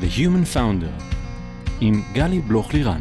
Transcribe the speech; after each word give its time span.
The 0.00 0.18
Human 0.18 0.56
Founder 0.56 1.02
עם 1.80 1.94
גלי 2.14 2.40
בלוך 2.40 2.74
לירן. 2.74 3.00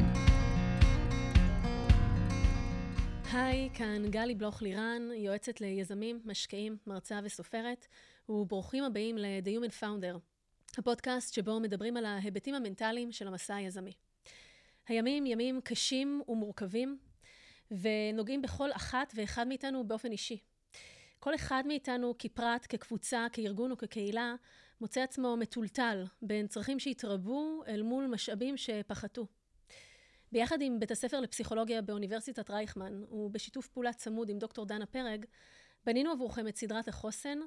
היי, 3.34 3.70
כאן 3.74 4.10
גלי 4.10 4.36
בלוך 4.36 4.62
לירן, 4.62 5.02
יועצת 5.16 5.62
ליזמים, 5.62 6.22
משקיעים, 6.26 6.78
מרצה 6.88 7.20
וסופרת, 7.24 7.88
וברוכים 8.30 8.84
הבאים 8.84 9.18
ל-The 9.18 9.50
Human 9.50 9.84
Founder, 9.84 10.18
הפודקאסט 10.78 11.34
שבו 11.34 11.60
מדברים 11.60 11.98
על 11.98 12.06
ההיבטים 12.06 12.56
המנטליים 12.56 13.12
של 13.12 13.28
המסע 13.28 13.56
היזמי. 13.56 13.94
הימים 14.88 15.26
ימים 15.26 15.62
קשים 15.64 16.22
ומורכבים, 16.28 16.98
ונוגעים 17.72 18.42
בכל 18.42 18.72
אחת 18.72 19.14
ואחד 19.16 19.48
מאיתנו 19.48 19.88
באופן 19.88 20.12
אישי. 20.12 20.38
כל 21.20 21.36
אחד 21.36 21.64
מאיתנו 21.68 22.16
כפרט, 22.20 22.66
כקבוצה, 22.70 23.26
כארגון 23.34 23.72
או 23.72 23.78
כקהילה, 23.78 24.36
מוצא 24.82 25.02
עצמו 25.02 25.38
מטולטל 25.38 26.04
בין 26.22 26.48
צרכים 26.48 26.80
שהתרבו 26.80 27.64
אל 27.68 27.82
מול 27.82 28.08
משאבים 28.08 28.58
שפחתו. 28.58 29.28
ביחד 30.32 30.62
עם 30.62 30.80
בית 30.80 30.92
הספר 30.92 31.20
לפסיכולוגיה 31.20 31.82
באוניברסיטת 31.82 32.50
רייכמן, 32.50 33.04
ובשיתוף 33.12 33.68
פעולה 33.68 33.94
צמוד 33.94 34.30
עם 34.30 34.40
דוקטור 34.40 34.66
דנה 34.66 34.86
פרג, 34.86 35.26
בנינו 35.86 36.12
עבורכם 36.12 36.48
את 36.48 36.58
סדרת 36.58 36.88
החוסן, 36.88 37.40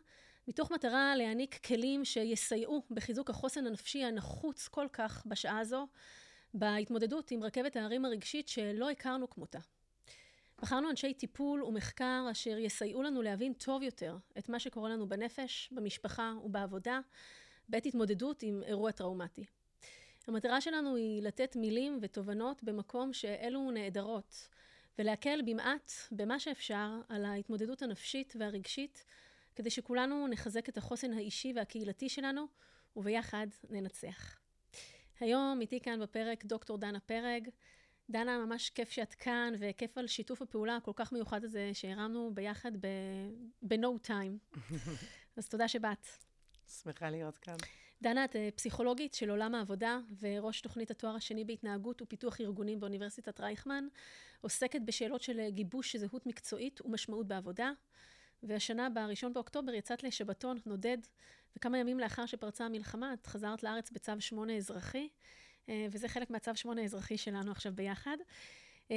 מתוך 0.48 0.70
מטרה 0.70 1.16
להעניק 1.16 1.66
כלים 1.66 2.04
שיסייעו 2.04 2.82
בחיזוק 2.90 3.30
החוסן 3.30 3.66
הנפשי 3.66 4.04
הנחוץ 4.04 4.68
כל 4.68 4.86
כך 4.92 5.26
בשעה 5.26 5.58
הזו, 5.58 5.86
בהתמודדות 6.54 7.30
עם 7.30 7.42
רכבת 7.42 7.76
ההרים 7.76 8.04
הרגשית 8.04 8.48
שלא 8.48 8.90
הכרנו 8.90 9.30
כמותה. 9.30 9.58
בחרנו 10.62 10.90
אנשי 10.90 11.14
טיפול 11.14 11.62
ומחקר 11.62 12.28
אשר 12.30 12.58
יסייעו 12.58 13.02
לנו 13.02 13.22
להבין 13.22 13.52
טוב 13.52 13.82
יותר 13.82 14.16
את 14.38 14.48
מה 14.48 14.58
שקורה 14.58 14.90
לנו 14.90 15.08
בנפש, 15.08 15.68
במשפחה 15.72 16.34
ובעבודה, 16.44 17.00
בעת 17.68 17.86
התמודדות 17.86 18.42
עם 18.42 18.62
אירוע 18.66 18.92
טראומטי. 18.92 19.44
המטרה 20.26 20.60
שלנו 20.60 20.96
היא 20.96 21.22
לתת 21.22 21.56
מילים 21.56 21.98
ותובנות 22.02 22.62
במקום 22.62 23.12
שאלו 23.12 23.70
נעדרות, 23.70 24.48
ולהקל 24.98 25.42
במעט, 25.46 25.92
במה 26.12 26.40
שאפשר, 26.40 26.90
על 27.08 27.24
ההתמודדות 27.24 27.82
הנפשית 27.82 28.34
והרגשית, 28.38 29.04
כדי 29.54 29.70
שכולנו 29.70 30.26
נחזק 30.26 30.68
את 30.68 30.78
החוסן 30.78 31.12
האישי 31.12 31.52
והקהילתי 31.56 32.08
שלנו, 32.08 32.46
וביחד 32.96 33.46
ננצח. 33.70 34.38
היום 35.20 35.60
איתי 35.60 35.80
כאן 35.80 36.00
בפרק 36.00 36.44
דוקטור 36.44 36.78
דנה 36.78 37.00
פרג. 37.00 37.48
דנה, 38.12 38.38
ממש 38.46 38.70
כיף 38.70 38.90
שאת 38.90 39.14
כאן, 39.14 39.54
וכיף 39.58 39.98
על 39.98 40.06
שיתוף 40.06 40.42
הפעולה 40.42 40.76
הכל 40.76 40.92
כך 40.96 41.12
מיוחד 41.12 41.44
הזה 41.44 41.70
שהרמנו 41.74 42.30
ביחד 42.34 42.72
ב-no 43.62 44.08
time. 44.08 44.56
אז 45.36 45.48
תודה 45.48 45.68
שבאת. 45.68 46.06
שמחה 46.82 47.10
להיות 47.10 47.38
כאן. 47.38 47.56
דנה, 48.02 48.24
את 48.24 48.36
אה, 48.36 48.48
פסיכולוגית 48.54 49.14
של 49.14 49.30
עולם 49.30 49.54
העבודה 49.54 49.98
וראש 50.20 50.60
תוכנית 50.60 50.90
התואר 50.90 51.14
השני 51.14 51.44
בהתנהגות 51.44 52.02
ופיתוח 52.02 52.40
ארגונים 52.40 52.80
באוניברסיטת 52.80 53.40
רייכמן, 53.40 53.84
עוסקת 54.40 54.80
בשאלות 54.84 55.22
של 55.22 55.40
אה, 55.40 55.50
גיבוש 55.50 55.96
זהות 55.96 56.26
מקצועית 56.26 56.80
ומשמעות 56.80 57.28
בעבודה. 57.28 57.70
והשנה, 58.42 58.88
ב-1 58.90 59.28
באוקטובר, 59.32 59.74
יצאת 59.74 60.02
לשבתון 60.02 60.58
נודד, 60.66 60.98
וכמה 61.56 61.78
ימים 61.78 62.00
לאחר 62.00 62.26
שפרצה 62.26 62.64
המלחמה, 62.64 63.12
את 63.12 63.26
חזרת 63.26 63.62
לארץ 63.62 63.90
בצו 63.90 64.12
8 64.20 64.56
אזרחי. 64.56 65.08
אה, 65.68 65.86
וזה 65.90 66.08
חלק 66.08 66.30
מהצו 66.30 66.50
שמונה 66.54 66.82
האזרחי 66.82 67.18
שלנו 67.18 67.50
עכשיו 67.50 67.72
ביחד. 67.74 68.16
אה, 68.90 68.96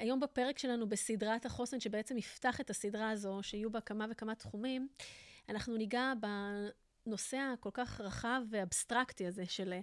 היום 0.00 0.20
בפרק 0.20 0.58
שלנו 0.58 0.88
בסדרת 0.88 1.46
החוסן, 1.46 1.80
שבעצם 1.80 2.18
יפתח 2.18 2.60
את 2.60 2.70
הסדרה 2.70 3.10
הזו, 3.10 3.38
שיהיו 3.42 3.70
בה 3.70 3.80
כמה 3.80 4.06
וכמה 4.10 4.34
תחומים, 4.34 4.88
אנחנו 5.48 5.76
ניגע 5.76 6.12
בנושא 7.06 7.36
הכל 7.36 7.70
כך 7.74 8.00
רחב 8.00 8.42
ואבסטרקטי 8.50 9.26
הזה 9.26 9.46
של 9.46 9.74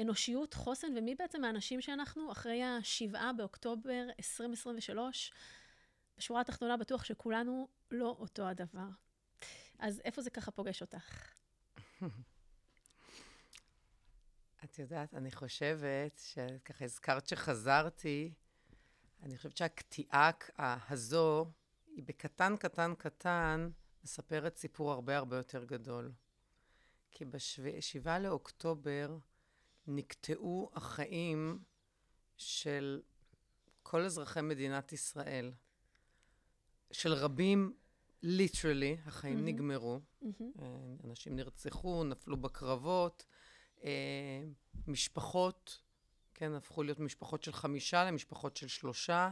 אנושיות, 0.00 0.54
חוסן, 0.54 0.96
ומי 0.96 1.14
בעצם 1.14 1.44
האנשים 1.44 1.80
שאנחנו 1.80 2.32
אחרי 2.32 2.62
השבעה 2.62 3.32
באוקטובר 3.32 4.06
2023. 4.18 5.32
בשורה 6.18 6.40
התחתונה 6.40 6.76
בטוח 6.76 7.04
שכולנו 7.04 7.68
לא 7.90 8.16
אותו 8.18 8.46
הדבר. 8.46 8.88
אז 9.78 10.00
איפה 10.04 10.22
זה 10.22 10.30
ככה 10.30 10.50
פוגש 10.50 10.80
אותך? 10.80 11.32
את 14.64 14.78
יודעת, 14.78 15.14
אני 15.14 15.30
חושבת, 15.30 16.18
שככה 16.18 16.84
הזכרת 16.84 17.26
שחזרתי, 17.26 18.32
אני 19.22 19.36
חושבת 19.36 19.56
שהקטיעה 19.56 20.30
הזו, 20.88 21.50
היא 21.86 22.04
בקטן, 22.06 22.56
קטן, 22.56 22.94
קטן, 22.98 23.70
מספרת 24.04 24.56
סיפור 24.56 24.92
הרבה 24.92 25.16
הרבה 25.16 25.36
יותר 25.36 25.64
גדול. 25.64 26.12
כי 27.10 27.24
ב-7 27.24 28.18
לאוקטובר 28.20 29.18
נקטעו 29.86 30.70
החיים 30.74 31.62
של 32.36 33.02
כל 33.82 34.04
אזרחי 34.04 34.40
מדינת 34.40 34.92
ישראל. 34.92 35.52
של 36.92 37.12
רבים, 37.12 37.76
ליטרלי, 38.22 38.96
החיים 39.04 39.38
mm-hmm. 39.38 39.42
נגמרו. 39.42 40.00
Mm-hmm. 40.22 40.60
אנשים 41.04 41.36
נרצחו, 41.36 42.04
נפלו 42.04 42.36
בקרבות. 42.36 43.24
אה, 43.84 44.42
משפחות, 44.86 45.80
כן, 46.34 46.52
הפכו 46.52 46.82
להיות 46.82 47.00
משפחות 47.00 47.44
של 47.44 47.52
חמישה 47.52 48.04
למשפחות 48.04 48.56
של 48.56 48.68
שלושה, 48.68 49.30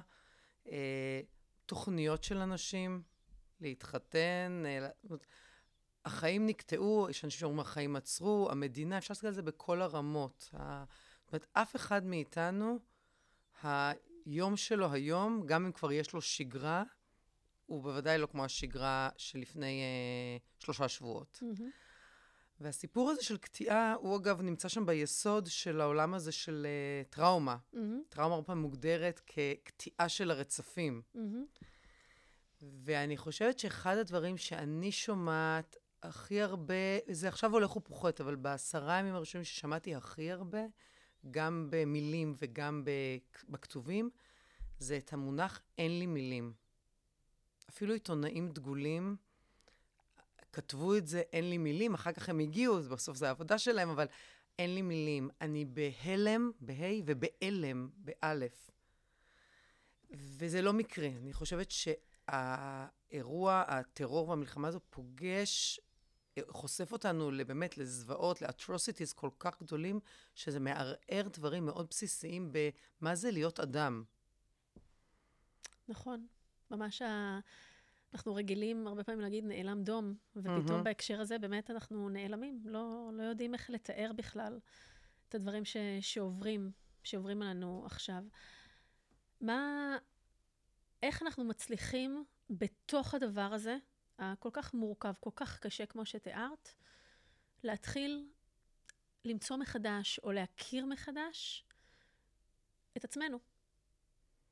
אה, 0.69 1.21
תוכניות 1.67 2.25
של 2.25 2.39
אנשים 2.39 3.03
להתחתן, 3.61 4.63
אה, 4.67 4.89
החיים 6.05 6.47
נקטעו, 6.47 7.07
יש 7.11 7.25
אנשים 7.25 7.41
שאומרים 7.41 7.61
החיים 7.61 7.97
עצרו, 7.97 8.49
המדינה, 8.51 8.99
אפשר 8.99 9.13
להסתכל 9.13 9.27
על 9.27 9.33
זה 9.33 9.43
בכל 9.43 9.83
הרמות. 9.83 10.49
זאת 10.51 11.33
אומרת, 11.33 11.47
אף 11.53 11.77
אחד 11.77 12.05
מאיתנו, 12.05 12.79
היום 13.63 14.57
שלו 14.57 14.93
היום, 14.93 15.43
גם 15.47 15.65
אם 15.65 15.73
כבר 15.73 15.93
יש 15.93 16.13
לו 16.13 16.23
שגרה, 16.23 16.85
הוא 17.67 17.83
בוודאי 17.83 18.19
לא 18.19 18.27
כמו 18.27 18.45
השגרה 18.45 19.09
שלפני 19.17 19.83
אה, 19.83 20.37
שלושה 20.59 20.89
שבועות. 20.89 21.43
Mm-hmm. 21.43 21.63
והסיפור 22.61 23.11
הזה 23.11 23.23
של 23.23 23.37
קטיעה, 23.37 23.95
הוא 23.95 24.17
אגב 24.17 24.43
נמצא 24.43 24.69
שם 24.69 24.87
ביסוד 24.87 25.47
של 25.47 25.81
העולם 25.81 26.15
הזה 26.15 26.33
של 26.33 26.67
uh, 26.67 27.15
טראומה. 27.15 27.57
Mm-hmm. 27.57 27.79
טראומה 28.09 28.35
הרבה 28.35 28.47
פעמים 28.47 28.63
מוגדרת 28.63 29.21
כקטיעה 29.27 30.09
של 30.09 30.31
הרצפים. 30.31 31.03
Mm-hmm. 31.15 31.65
ואני 32.63 33.17
חושבת 33.17 33.59
שאחד 33.59 33.97
הדברים 33.97 34.37
שאני 34.37 34.93
שומעת 34.93 35.77
הכי 36.03 36.41
הרבה, 36.41 36.75
זה 37.11 37.29
עכשיו 37.29 37.53
הולך 37.53 37.77
ופוחת, 37.77 38.21
אבל 38.21 38.35
בעשרה 38.35 38.99
ימים 38.99 39.15
הראשונים 39.15 39.45
ששמעתי 39.45 39.95
הכי 39.95 40.31
הרבה, 40.31 40.63
גם 41.31 41.67
במילים 41.71 42.35
וגם 42.39 42.85
בכתובים, 43.49 44.11
זה 44.79 44.97
את 44.97 45.13
המונח 45.13 45.61
אין 45.79 45.99
לי 45.99 46.07
מילים. 46.07 46.53
אפילו 47.71 47.95
עיתונאים 47.95 48.49
דגולים, 48.49 49.17
כתבו 50.59 50.97
את 50.97 51.07
זה, 51.07 51.23
אין 51.33 51.51
לי 51.51 51.59
מילים, 51.59 51.95
אחר 51.95 52.13
כך 52.13 52.29
הם 52.29 52.39
הגיעו, 52.39 52.83
בסוף 52.83 53.17
זו 53.17 53.27
העבודה 53.27 53.59
שלהם, 53.59 53.91
אבל 53.91 54.07
אין 54.59 54.75
לי 54.75 54.83
מילים. 54.83 55.31
אני 55.41 55.65
בהלם, 55.65 56.51
בה' 56.61 56.75
ובהלם, 57.07 57.89
באלף. 57.97 58.71
וזה 60.11 60.63
לא 60.63 60.73
מקרה. 60.73 61.07
אני 61.07 61.33
חושבת 61.33 61.71
שהאירוע, 61.71 63.65
הטרור 63.69 64.29
והמלחמה 64.29 64.69
הזו 64.69 64.81
פוגש, 64.91 65.81
חושף 66.49 66.93
אותנו 66.93 67.31
באמת 67.47 67.79
לזוועות, 67.79 68.43
לאטרוסיטיז 68.43 69.13
כל 69.13 69.31
כך 69.39 69.63
גדולים, 69.63 70.01
שזה 70.35 70.61
מערער 70.61 71.29
דברים 71.33 71.67
מאוד 71.67 71.87
בסיסיים 71.91 72.53
במה 72.53 73.15
זה 73.15 73.31
להיות 73.31 73.61
אדם. 73.61 74.05
נכון. 75.89 76.27
ממש 76.71 77.03
ה... 77.03 77.39
אנחנו 78.15 78.35
רגילים 78.35 78.87
הרבה 78.87 79.05
פעמים 79.05 79.21
להגיד 79.21 79.45
נעלם 79.45 79.83
דום, 79.83 80.15
ופתאום 80.37 80.81
mm-hmm. 80.81 80.85
בהקשר 80.85 81.21
הזה 81.21 81.39
באמת 81.39 81.71
אנחנו 81.71 82.09
נעלמים, 82.09 82.63
לא, 82.65 83.11
לא 83.13 83.23
יודעים 83.23 83.55
איך 83.55 83.71
לתאר 83.71 84.11
בכלל 84.17 84.59
את 85.29 85.35
הדברים 85.35 85.65
ש, 85.65 85.77
שעוברים, 86.01 86.71
שעוברים 87.03 87.43
עלינו 87.43 87.83
עכשיו. 87.87 88.23
מה, 89.41 89.97
איך 91.03 91.23
אנחנו 91.23 91.45
מצליחים 91.45 92.25
בתוך 92.51 93.15
הדבר 93.15 93.51
הזה, 93.53 93.77
הכל 94.19 94.51
כך 94.53 94.75
מורכב, 94.75 95.13
כל 95.21 95.31
כך 95.37 95.59
קשה 95.59 95.87
כמו 95.87 96.07
שתיארת, 96.07 96.69
להתחיל 97.63 98.29
למצוא 99.25 99.57
מחדש 99.57 100.19
או 100.23 100.33
להכיר 100.33 100.87
מחדש 100.87 101.65
את 102.97 103.05
עצמנו. 103.05 103.39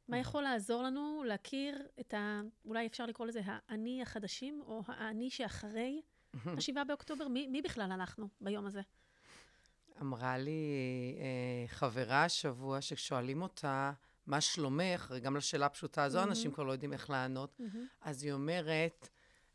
מה 0.09 0.19
יכול 0.19 0.43
לעזור 0.43 0.83
לנו 0.83 1.25
להכיר 1.27 1.89
את 2.01 2.15
ה... 2.15 2.41
אולי 2.65 2.87
אפשר 2.87 3.07
לקרוא 3.07 3.27
לזה 3.27 3.41
האני 3.45 4.03
החדשים, 4.03 4.63
או 4.67 4.83
האני 4.87 5.31
שאחרי 5.31 6.03
השבעה 6.47 6.85
באוקטובר? 6.85 7.29
מי, 7.29 7.47
מי 7.47 7.63
בכלל 7.63 7.93
אנחנו 7.93 8.29
ביום 8.41 8.67
הזה? 8.67 8.81
אמרה 10.01 10.39
לי 10.39 10.61
אה, 11.19 11.69
חברה 11.69 12.25
השבוע, 12.25 12.81
ששואלים 12.81 13.43
אותה, 13.43 13.93
מה 14.27 14.41
שלומך? 14.41 15.15
גם 15.23 15.37
לשאלה 15.37 15.67
הפשוטה 15.67 16.05
הזו, 16.05 16.21
mm-hmm. 16.21 16.25
אנשים 16.25 16.53
כבר 16.53 16.65
לא 16.65 16.73
יודעים 16.73 16.93
איך 16.93 17.11
לענות. 17.11 17.61
Mm-hmm. 17.61 17.77
אז 18.01 18.23
היא 18.23 18.33
אומרת, 18.33 19.09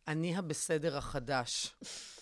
אני 0.07 0.37
הבסדר 0.37 0.97
החדש. 0.97 1.67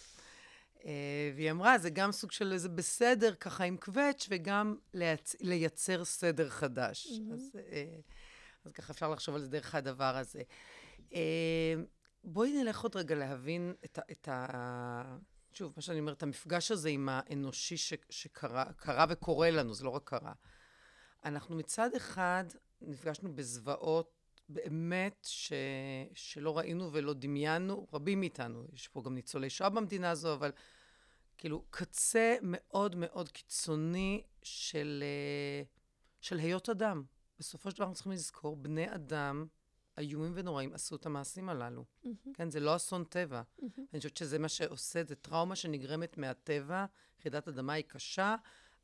אה, 0.85 1.31
והיא 1.35 1.51
אמרה, 1.51 1.77
זה 1.77 1.89
גם 1.89 2.11
סוג 2.11 2.31
של 2.31 2.51
איזה 2.51 2.69
בסדר, 2.69 3.33
ככה 3.35 3.63
עם 3.63 3.77
קווץ', 3.77 4.27
וגם 4.29 4.75
לייצ... 4.93 5.35
לייצר 5.39 6.05
סדר 6.05 6.49
חדש. 6.49 7.07
Mm-hmm. 7.07 7.33
אז, 7.33 7.51
אה, 7.71 7.99
אז 8.65 8.71
ככה 8.71 8.93
אפשר 8.93 9.09
לחשוב 9.09 9.35
על 9.35 9.41
זה 9.41 9.47
דרך 9.47 9.75
הדבר 9.75 10.17
הזה. 10.17 10.41
אה, 11.13 11.73
בואי 12.23 12.63
נלך 12.63 12.81
עוד 12.81 12.95
רגע 12.95 13.15
להבין 13.15 13.73
את 13.85 13.97
ה... 13.97 14.01
את 14.11 14.27
ה... 14.27 15.17
שוב, 15.53 15.73
מה 15.75 15.81
שאני 15.81 15.99
אומרת, 15.99 16.23
המפגש 16.23 16.71
הזה 16.71 16.89
עם 16.89 17.09
האנושי 17.09 17.77
ש... 17.77 17.93
שקרה 18.09 19.05
וקורה 19.09 19.51
לנו, 19.51 19.73
זה 19.73 19.83
לא 19.83 19.89
רק 19.89 20.09
קרה. 20.09 20.33
אנחנו 21.25 21.55
מצד 21.55 21.95
אחד 21.95 22.43
נפגשנו 22.81 23.35
בזוועות 23.35 24.19
באמת 24.49 25.27
ש... 25.29 25.53
שלא 26.13 26.57
ראינו 26.57 26.93
ולא 26.93 27.13
דמיינו, 27.13 27.87
רבים 27.93 28.19
מאיתנו. 28.19 28.67
יש 28.73 28.87
פה 28.87 29.01
גם 29.05 29.15
ניצולי 29.15 29.49
שואה 29.49 29.69
במדינה 29.69 30.11
הזו, 30.11 30.33
אבל 30.33 30.51
כאילו, 31.37 31.65
קצה 31.69 32.35
מאוד 32.41 32.95
מאוד 32.95 33.29
קיצוני 33.29 34.23
של, 34.43 35.03
אה, 35.05 35.63
של 36.21 36.37
היות 36.37 36.69
אדם. 36.69 37.03
בסופו 37.39 37.71
של 37.71 37.75
דבר 37.77 37.85
אנחנו 37.85 37.95
צריכים 37.95 38.11
לזכור, 38.11 38.55
בני 38.55 38.95
אדם 38.95 39.45
איומים 39.97 40.31
ונוראים 40.35 40.73
עשו 40.73 40.95
את 40.95 41.05
המעשים 41.05 41.49
הללו. 41.49 41.83
Mm-hmm. 41.83 42.29
כן, 42.33 42.49
זה 42.51 42.59
לא 42.59 42.75
אסון 42.75 43.03
טבע. 43.03 43.41
Mm-hmm. 43.41 43.81
אני 43.93 43.99
חושבת 43.99 44.17
שזה 44.17 44.39
מה 44.39 44.49
שעושה, 44.49 45.03
זה 45.03 45.15
טראומה 45.15 45.55
שנגרמת 45.55 46.17
מהטבע. 46.17 46.85
יחידת 47.19 47.47
אדמה 47.47 47.73
היא 47.73 47.83
קשה, 47.87 48.35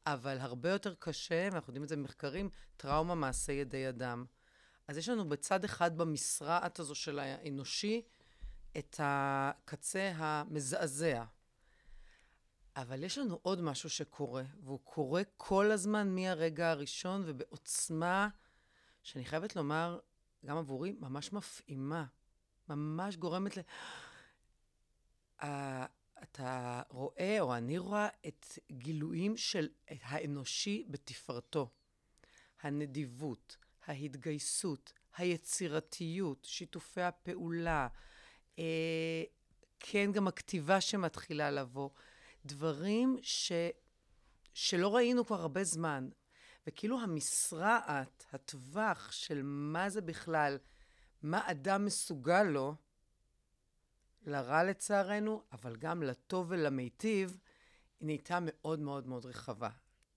אבל 0.05 0.37
הרבה 0.39 0.69
יותר 0.69 0.95
קשה, 0.99 1.49
ואנחנו 1.51 1.71
יודעים 1.71 1.83
את 1.83 1.89
זה 1.89 1.95
במחקרים, 1.95 2.49
טראומה 2.77 3.15
מעשה 3.15 3.51
ידי 3.51 3.89
אדם. 3.89 4.25
אז 4.87 4.97
יש 4.97 5.09
לנו 5.09 5.29
בצד 5.29 5.63
אחד 5.63 5.97
במשרעת 5.97 6.79
הזו 6.79 6.95
של 6.95 7.19
האנושי 7.19 8.01
את 8.77 8.95
הקצה 8.99 10.11
המזעזע. 10.15 11.23
אבל 12.75 13.03
יש 13.03 13.17
לנו 13.17 13.39
עוד 13.41 13.61
משהו 13.61 13.89
שקורה, 13.89 14.43
והוא 14.63 14.79
קורה 14.83 15.21
כל 15.37 15.71
הזמן 15.71 16.15
מהרגע 16.15 16.71
הראשון 16.71 17.23
ובעוצמה, 17.25 18.29
שאני 19.05 19.25
חייבת 19.25 19.55
לומר, 19.55 19.99
גם 20.45 20.57
עבורי, 20.57 20.91
ממש 20.99 21.33
מפעימה. 21.33 22.05
ממש 22.69 23.15
גורמת 23.15 23.57
ל... 23.57 23.61
Uh, 25.41 25.45
אתה 26.23 26.81
רואה, 26.89 27.41
או 27.41 27.55
אני 27.55 27.77
רואה, 27.77 28.07
את 28.27 28.45
גילויים 28.71 29.37
של 29.37 29.69
האנושי 29.87 30.85
בתפארתו. 30.89 31.69
הנדיבות, 32.61 33.57
ההתגייסות, 33.85 34.93
היצירתיות, 35.17 36.45
שיתופי 36.45 37.01
הפעולה, 37.01 37.87
אה, 38.59 39.23
כן, 39.79 40.11
גם 40.11 40.27
הכתיבה 40.27 40.81
שמתחילה 40.81 41.51
לבוא. 41.51 41.89
דברים 42.45 43.17
ש, 43.21 43.51
שלא 44.53 44.95
ראינו 44.95 45.25
כבר 45.25 45.41
הרבה 45.41 45.63
זמן. 45.63 46.09
וכאילו 46.67 46.99
המשרעת, 46.99 48.25
הטווח 48.33 49.11
של 49.11 49.41
מה 49.43 49.89
זה 49.89 50.01
בכלל, 50.01 50.57
מה 51.23 51.51
אדם 51.51 51.85
מסוגל 51.85 52.43
לו, 52.43 52.75
לרע 54.25 54.63
לצערנו, 54.63 55.43
אבל 55.51 55.75
גם 55.75 56.03
לטוב 56.03 56.45
ולמיטיב, 56.49 57.37
היא 57.99 58.05
נהייתה 58.05 58.39
מאוד 58.41 58.79
מאוד 58.79 59.07
מאוד 59.07 59.25
רחבה. 59.25 59.69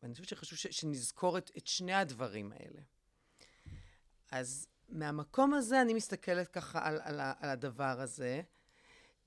ואני 0.03 0.13
חושבת 0.13 0.29
שחשוב 0.29 0.59
ש, 0.59 0.67
שנזכור 0.67 1.39
את, 1.39 1.51
את 1.57 1.67
שני 1.67 1.95
הדברים 1.95 2.53
האלה. 2.53 2.81
אז 4.31 4.69
מהמקום 4.89 5.55
הזה 5.55 5.83
אני 5.83 5.95
מסתכלת 5.95 6.49
ככה 6.49 6.87
על, 6.89 7.01
על, 7.03 7.21
על 7.21 7.49
הדבר 7.51 8.01
הזה, 8.01 8.43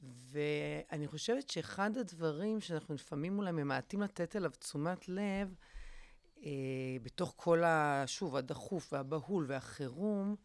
ואני 0.01 1.07
חושבת 1.07 1.49
שאחד 1.49 1.97
הדברים 1.97 2.61
שאנחנו 2.61 2.95
לפעמים 2.95 3.37
אולי 3.37 3.51
ממעטים 3.51 4.01
לתת 4.01 4.35
אליו 4.35 4.51
תשומת 4.59 5.09
לב, 5.09 5.55
בתוך 7.03 7.33
כל, 7.37 7.63
ה, 7.63 8.03
שוב, 8.07 8.35
הדחוף 8.35 8.93
והבהול 8.93 9.45
והחירום, 9.47 10.35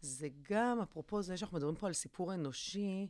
זה 0.00 0.28
גם, 0.42 0.80
אפרופו 0.80 1.22
זה 1.22 1.36
שאנחנו 1.36 1.56
מדברים 1.56 1.76
פה 1.76 1.86
על 1.86 1.92
סיפור 1.92 2.34
אנושי, 2.34 3.08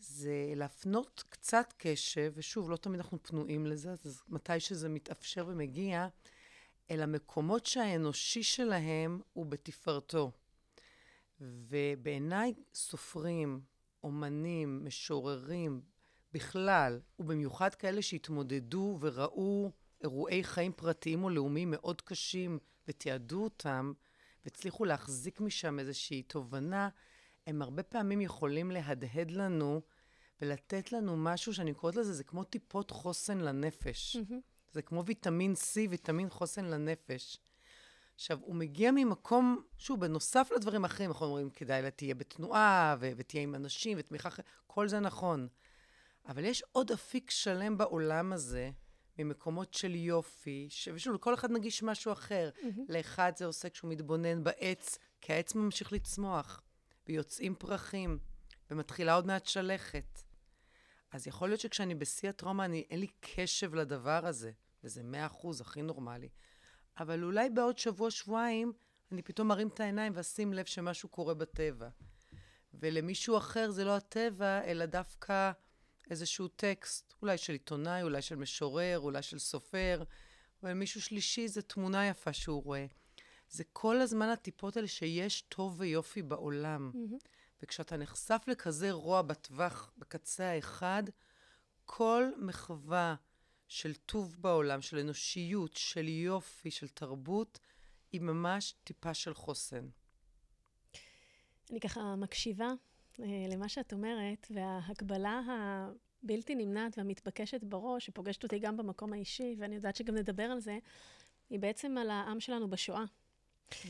זה 0.00 0.52
להפנות 0.56 1.24
קצת 1.28 1.74
קשב, 1.76 2.32
ושוב, 2.34 2.70
לא 2.70 2.76
תמיד 2.76 3.00
אנחנו 3.00 3.22
פנויים 3.22 3.66
לזה, 3.66 3.90
אז 3.90 4.22
מתי 4.28 4.60
שזה 4.60 4.88
מתאפשר 4.88 5.44
ומגיע, 5.48 6.08
אל 6.90 7.02
המקומות 7.02 7.66
שהאנושי 7.66 8.42
שלהם 8.42 9.20
הוא 9.32 9.46
בתפארתו. 9.46 10.30
ובעיניי 11.40 12.54
סופרים, 12.74 13.60
אומנים, 14.04 14.84
משוררים, 14.84 15.80
בכלל, 16.32 17.00
ובמיוחד 17.18 17.74
כאלה 17.74 18.02
שהתמודדו 18.02 18.98
וראו 19.00 19.70
אירועי 20.02 20.44
חיים 20.44 20.72
פרטיים 20.72 21.24
או 21.24 21.30
לאומיים 21.30 21.70
מאוד 21.70 22.00
קשים 22.00 22.58
ותיעדו 22.88 23.44
אותם, 23.44 23.92
והצליחו 24.44 24.84
להחזיק 24.84 25.40
משם 25.40 25.78
איזושהי 25.78 26.22
תובנה, 26.22 26.88
הם 27.46 27.62
הרבה 27.62 27.82
פעמים 27.82 28.20
יכולים 28.20 28.70
להדהד 28.70 29.30
לנו 29.30 29.80
ולתת 30.42 30.92
לנו 30.92 31.16
משהו 31.16 31.54
שאני 31.54 31.74
קוראת 31.74 31.96
לזה, 31.96 32.12
זה 32.12 32.24
כמו 32.24 32.44
טיפות 32.44 32.90
חוסן 32.90 33.38
לנפש. 33.38 34.16
Mm-hmm. 34.16 34.34
זה 34.72 34.82
כמו 34.82 35.04
ויטמין 35.04 35.52
C, 35.52 35.90
ויטמין 35.90 36.30
חוסן 36.30 36.64
לנפש. 36.64 37.38
עכשיו, 38.14 38.38
הוא 38.40 38.54
מגיע 38.54 38.90
ממקום, 38.90 39.62
שוב, 39.78 40.00
בנוסף 40.00 40.50
לדברים 40.56 40.84
האחרים, 40.84 41.10
אנחנו 41.10 41.26
אומרים, 41.26 41.50
כדאי 41.50 41.82
לה 41.82 41.90
תהיה 41.90 42.14
בתנועה, 42.14 42.96
ו- 43.00 43.10
ותהיה 43.16 43.42
עם 43.42 43.54
אנשים, 43.54 43.98
ותמיכה 44.00 44.28
אחרת, 44.28 44.44
כל 44.66 44.88
זה 44.88 45.00
נכון. 45.00 45.48
אבל 46.28 46.44
יש 46.44 46.62
עוד 46.72 46.90
אפיק 46.90 47.30
שלם 47.30 47.78
בעולם 47.78 48.32
הזה, 48.32 48.70
ממקומות 49.18 49.74
של 49.74 49.94
יופי, 49.94 50.66
ש... 50.70 50.88
ושוב, 50.94 51.14
לכל 51.14 51.34
אחד 51.34 51.50
נגיש 51.50 51.82
משהו 51.82 52.12
אחר. 52.12 52.50
Mm-hmm. 52.54 52.80
לאחד 52.88 53.32
זה 53.36 53.46
עושה 53.46 53.68
כשהוא 53.70 53.90
מתבונן 53.90 54.44
בעץ, 54.44 54.98
כי 55.20 55.32
העץ 55.32 55.54
ממשיך 55.54 55.92
לצמוח, 55.92 56.62
ויוצאים 57.08 57.54
פרחים, 57.54 58.18
ומתחילה 58.70 59.14
עוד 59.14 59.26
מעט 59.26 59.46
שלכת. 59.46 60.22
אז 61.10 61.26
יכול 61.26 61.48
להיות 61.48 61.60
שכשאני 61.60 61.94
בשיא 61.94 62.28
הטראומה, 62.28 62.64
אני, 62.64 62.84
אין 62.90 63.00
לי 63.00 63.06
קשב 63.20 63.74
לדבר 63.74 64.26
הזה, 64.26 64.50
וזה 64.84 65.02
מאה 65.02 65.26
אחוז, 65.26 65.60
הכי 65.60 65.82
נורמלי. 65.82 66.28
אבל 66.98 67.24
אולי 67.24 67.50
בעוד 67.50 67.78
שבוע-שבועיים, 67.78 68.72
אני 69.12 69.22
פתאום 69.22 69.48
מרים 69.48 69.68
את 69.68 69.80
העיניים 69.80 70.12
ואשים 70.16 70.52
לב 70.52 70.64
שמשהו 70.64 71.08
קורה 71.08 71.34
בטבע. 71.34 71.88
ולמישהו 72.74 73.36
אחר 73.36 73.70
זה 73.70 73.84
לא 73.84 73.96
הטבע, 73.96 74.64
אלא 74.64 74.86
דווקא 74.86 75.52
איזשהו 76.10 76.48
טקסט, 76.48 77.14
אולי 77.22 77.38
של 77.38 77.52
עיתונאי, 77.52 78.02
אולי 78.02 78.22
של 78.22 78.36
משורר, 78.36 78.98
אולי 78.98 79.22
של 79.22 79.38
סופר, 79.38 80.02
ולמישהו 80.62 81.02
שלישי 81.02 81.48
זה 81.48 81.62
תמונה 81.62 82.06
יפה 82.08 82.32
שהוא 82.32 82.62
רואה. 82.64 82.86
זה 83.48 83.64
כל 83.72 84.00
הזמן 84.00 84.28
הטיפות 84.28 84.76
האלה 84.76 84.88
שיש 84.88 85.42
טוב 85.42 85.80
ויופי 85.80 86.22
בעולם. 86.22 86.90
Mm-hmm. 86.94 87.28
וכשאתה 87.62 87.96
נחשף 87.96 88.42
לכזה 88.46 88.90
רוע 88.90 89.22
בטווח, 89.22 89.92
בקצה 89.98 90.50
האחד, 90.50 91.02
כל 91.84 92.24
מחווה 92.38 93.14
של 93.68 93.94
טוב 93.94 94.36
בעולם, 94.38 94.82
של 94.82 94.98
אנושיות, 94.98 95.76
של 95.76 96.08
יופי, 96.08 96.70
של 96.70 96.88
תרבות, 96.88 97.58
היא 98.12 98.20
ממש 98.20 98.74
טיפה 98.84 99.14
של 99.14 99.34
חוסן. 99.34 99.88
אני 101.70 101.80
ככה 101.80 102.16
מקשיבה 102.16 102.68
למה 103.18 103.68
שאת 103.68 103.92
אומרת, 103.92 104.46
וההקבלה 104.50 105.40
הבלתי 106.22 106.54
נמנעת 106.54 106.98
והמתבקשת 106.98 107.64
בראש, 107.64 108.06
שפוגשת 108.06 108.42
אותי 108.42 108.58
גם 108.58 108.76
במקום 108.76 109.12
האישי, 109.12 109.56
ואני 109.58 109.74
יודעת 109.74 109.96
שגם 109.96 110.14
נדבר 110.14 110.42
על 110.42 110.60
זה, 110.60 110.78
היא 111.50 111.58
בעצם 111.58 111.98
על 111.98 112.10
העם 112.10 112.40
שלנו 112.40 112.70
בשואה. 112.70 113.04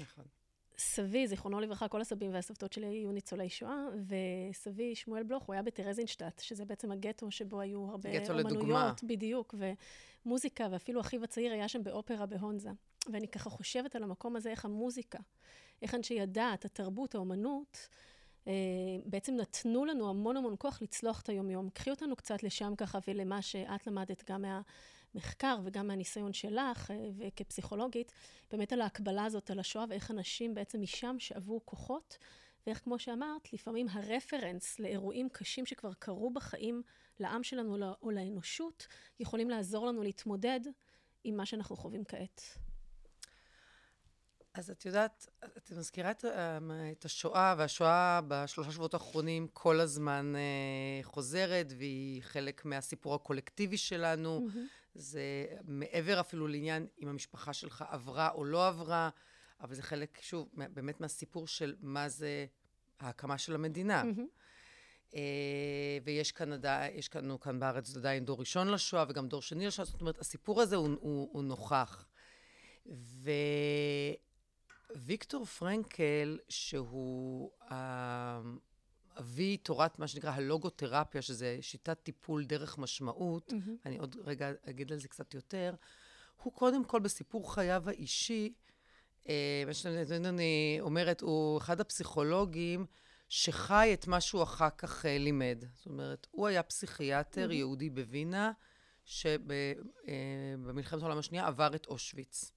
נכון. 0.01 0.25
סבי, 0.79 1.27
זיכרונו 1.27 1.61
לברכה, 1.61 1.89
כל 1.89 2.01
הסבים 2.01 2.35
והסבתות 2.35 2.73
שלי 2.73 2.87
היו 2.87 3.13
ניצולי 3.13 3.49
שואה, 3.49 3.85
וסבי, 4.07 4.95
שמואל 4.95 5.23
בלוך, 5.23 5.45
הוא 5.45 5.53
היה 5.53 5.63
בטרזינשטט, 5.63 6.39
שזה 6.39 6.65
בעצם 6.65 6.93
הגטו 6.93 7.31
שבו 7.31 7.61
היו 7.61 7.91
הרבה 7.91 8.11
גטו 8.11 8.33
אומנויות. 8.33 8.53
לדוגמה. 8.53 8.93
בדיוק, 9.03 9.55
ומוזיקה, 10.25 10.69
ואפילו 10.71 11.01
אחיו 11.01 11.25
הצעיר 11.25 11.53
היה 11.53 11.69
שם 11.69 11.85
באופרה 11.85 12.27
בהונזה. 12.27 12.71
ואני 13.13 13.29
ככה 13.29 13.51
חושבת 13.51 13.97
על 13.97 14.03
המקום 14.03 14.37
הזה, 14.37 14.51
איך 14.51 14.65
המוזיקה, 14.65 15.19
איך 15.83 15.95
אנשי 15.95 16.21
הדת, 16.21 16.65
התרבות, 16.65 17.15
האומנות, 17.15 17.89
אה, 17.91 18.12
בעצם 19.05 19.37
נתנו 19.37 19.85
לנו 19.85 20.11
המון 20.11 20.37
המון 20.37 20.55
כוח 20.59 20.83
לצלוח 20.83 21.21
את 21.21 21.29
היומיום. 21.29 21.71
קחי 21.71 21.91
אותנו 21.91 22.17
קצת 22.17 22.43
לשם 22.43 22.75
ככה 22.77 22.99
ולמה 23.09 23.43
שאת 23.43 23.87
למדת 23.87 24.31
גם 24.31 24.43
מה... 24.43 24.61
מחקר 25.15 25.59
וגם 25.65 25.87
מהניסיון 25.87 26.33
שלך 26.33 26.91
אה, 26.91 26.97
וכפסיכולוגית, 27.19 28.13
באמת 28.51 28.73
על 28.73 28.81
ההקבלה 28.81 29.25
הזאת 29.25 29.51
על 29.51 29.59
השואה 29.59 29.85
ואיך 29.89 30.11
אנשים 30.11 30.55
בעצם 30.55 30.81
משם 30.81 31.17
שאבו 31.19 31.61
כוחות, 31.65 32.19
ואיך 32.67 32.85
כמו 32.85 32.99
שאמרת, 32.99 33.53
לפעמים 33.53 33.87
הרפרנס 33.91 34.79
לאירועים 34.79 35.29
קשים 35.29 35.67
שכבר 35.67 35.95
קרו 35.95 36.31
בחיים 36.31 36.83
לעם 37.21 37.43
שלנו 37.43 37.95
או 38.03 38.11
לאנושות, 38.11 38.87
יכולים 39.21 39.51
לעזור 39.51 39.87
לנו 39.87 40.03
להתמודד 40.03 40.61
עם 41.25 41.37
מה 41.37 41.47
שאנחנו 41.47 41.77
חווים 41.77 42.05
כעת. 42.05 42.43
אז 44.55 44.71
את 44.71 44.87
יודעת, 44.87 45.29
את 45.57 45.73
מזכירה 45.73 46.11
את, 46.11 46.25
אה, 46.25 46.59
את 46.93 47.05
השואה, 47.05 47.55
והשואה 47.59 48.21
בשלושה 48.29 48.73
שבועות 48.73 48.95
האחרונים 48.95 49.49
כל 49.53 49.81
הזמן 49.81 50.33
אה, 50.37 51.03
חוזרת, 51.03 51.73
והיא 51.79 52.23
חלק 52.23 52.65
מהסיפור 52.65 53.15
הקולקטיבי 53.15 53.77
שלנו. 53.77 54.49
Mm-hmm. 54.49 54.59
זה 54.95 55.47
מעבר 55.65 56.21
אפילו 56.21 56.49
לעניין 56.49 56.87
אם 57.03 57.09
המשפחה 57.09 57.53
שלך 57.53 57.85
עברה 57.89 58.31
או 58.31 58.45
לא 58.45 58.69
עברה, 58.69 59.11
אבל 59.61 59.75
זה 59.75 59.83
חלק, 59.83 60.19
שוב, 60.23 60.49
באמת 60.55 61.01
מהסיפור 61.01 61.47
של 61.47 61.75
מה 61.81 62.09
זה 62.09 62.47
ההקמה 63.01 63.39
של 63.39 63.55
המדינה. 63.55 64.03
Mm-hmm. 64.03 65.19
ויש 66.05 66.33
כאן, 66.33 66.51
יש 66.93 67.17
לנו 67.17 67.41
כאן 67.41 67.61
בארץ 67.61 67.97
עדיין 67.97 68.25
דור 68.25 68.41
ראשון 68.41 68.69
לשואה 68.69 69.05
וגם 69.09 69.29
דור 69.29 69.43
שני 69.43 69.67
לשואה, 69.67 69.87
זאת 69.87 70.01
אומרת, 70.01 70.19
הסיפור 70.19 70.61
הזה 70.61 70.77
הוא, 70.77 70.89
הוא, 71.01 71.29
הוא 71.33 71.45
נוכח. 71.45 72.07
וויקטור 74.97 75.45
פרנקל, 75.45 76.39
שהוא 76.49 77.51
אבי 79.19 79.57
תורת 79.57 79.99
מה 79.99 80.09
שנקרא 80.09 80.31
הלוגותרפיה, 80.31 81.23
שזה 81.23 81.59
שיטת 81.61 81.99
טיפול 82.03 82.45
דרך 82.45 82.79
משמעות, 82.79 83.53
mm-hmm. 83.53 83.71
אני 83.87 83.99
עוד 83.99 84.17
רגע 84.25 84.53
אגיד 84.71 84.93
על 84.93 84.99
זה 84.99 85.09
קצת 85.09 85.35
יותר, 85.35 85.75
הוא 86.43 86.53
קודם 86.53 86.85
כל 86.85 87.01
בסיפור 87.01 87.55
חייו 87.55 87.83
האישי, 87.87 88.53
אה, 89.29 89.63
מה 89.67 89.75
שאני 89.75 90.79
אומרת, 90.81 91.21
הוא 91.21 91.59
אחד 91.59 91.81
הפסיכולוגים 91.81 92.87
שחי 93.29 93.91
את 93.95 94.07
מה 94.07 94.21
שהוא 94.21 94.43
אחר 94.43 94.71
כך 94.79 95.07
אה, 95.07 95.19
לימד. 95.19 95.65
זאת 95.75 95.87
אומרת, 95.87 96.27
הוא 96.31 96.47
היה 96.47 96.63
פסיכיאטר 96.63 97.49
mm-hmm. 97.49 97.55
יהודי 97.55 97.91
בווינה, 97.91 98.53
שבמלחמת 99.05 101.01
אה, 101.01 101.07
העולם 101.07 101.19
השנייה 101.19 101.47
עבר 101.47 101.75
את 101.75 101.87
אושוויץ. 101.87 102.53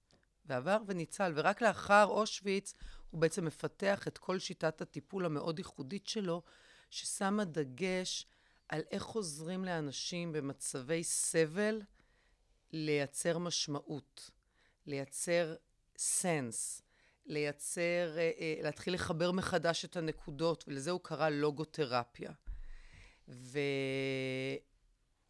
ועבר 0.45 0.77
וניצל, 0.87 1.31
ורק 1.35 1.61
לאחר 1.61 2.05
אושוויץ 2.05 2.73
הוא 3.11 3.21
בעצם 3.21 3.45
מפתח 3.45 4.07
את 4.07 4.17
כל 4.17 4.39
שיטת 4.39 4.81
הטיפול 4.81 5.25
המאוד 5.25 5.59
ייחודית 5.59 6.07
שלו, 6.07 6.41
ששמה 6.89 7.45
דגש 7.45 8.27
על 8.69 8.81
איך 8.91 9.05
עוזרים 9.05 9.65
לאנשים 9.65 10.31
במצבי 10.31 11.03
סבל 11.03 11.81
לייצר 12.71 13.37
משמעות, 13.37 14.29
לייצר 14.85 15.55
סנס, 15.97 16.81
לייצר, 17.25 18.15
אה, 18.17 18.31
אה, 18.39 18.55
להתחיל 18.63 18.93
לחבר 18.93 19.31
מחדש 19.31 19.85
את 19.85 19.97
הנקודות, 19.97 20.63
ולזה 20.67 20.91
הוא 20.91 20.99
קרא 21.03 21.29
לוגותרפיה. 21.29 22.31
ו... 23.27 23.59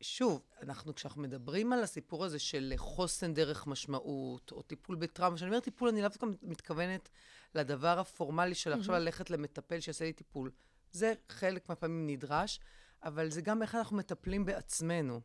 שוב, 0.01 0.41
אנחנו, 0.61 0.95
כשאנחנו 0.95 1.21
מדברים 1.21 1.73
על 1.73 1.83
הסיפור 1.83 2.25
הזה 2.25 2.39
של 2.39 2.73
חוסן 2.77 3.33
דרך 3.33 3.67
משמעות, 3.67 4.51
או 4.51 4.61
טיפול 4.61 4.95
בטראומה, 4.95 5.35
כשאני 5.35 5.49
אומרת 5.49 5.63
טיפול, 5.63 5.89
אני 5.89 6.01
לאו 6.01 6.09
דווקא 6.09 6.25
מתכוונת 6.41 7.09
לדבר 7.55 7.99
הפורמלי 7.99 8.55
של 8.55 8.73
עכשיו 8.73 8.95
ללכת 8.95 9.29
למטפל 9.29 9.79
שיעשה 9.79 10.05
לי 10.05 10.13
טיפול. 10.13 10.51
זה 10.91 11.13
חלק 11.29 11.69
מהפעמים 11.69 12.07
נדרש, 12.07 12.59
אבל 13.03 13.29
זה 13.29 13.41
גם 13.41 13.61
איך 13.61 13.75
אנחנו 13.75 13.97
מטפלים 13.97 14.45
בעצמנו. 14.45 15.21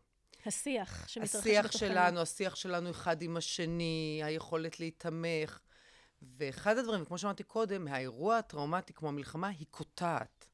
השיח 0.47 1.09
שמתרחש 1.09 1.37
בתוכנו. 1.37 1.51
השיח 1.51 1.73
שלנו, 1.73 2.21
השיח 2.21 2.55
שלנו 2.55 2.91
אחד 2.91 3.23
עם 3.23 3.37
השני, 3.37 4.21
היכולת 4.25 4.81
להיתמך. 4.81 5.61
ואחד 6.23 6.79
הדברים, 6.79 7.05
כמו 7.05 7.19
שאמרתי 7.19 7.43
קודם, 7.43 7.89
האירוע 7.89 8.39
הטראומטי 8.39 8.93
כמו 8.93 9.09
המלחמה, 9.09 9.49
היא 9.49 9.67
קוטעת. 9.71 10.47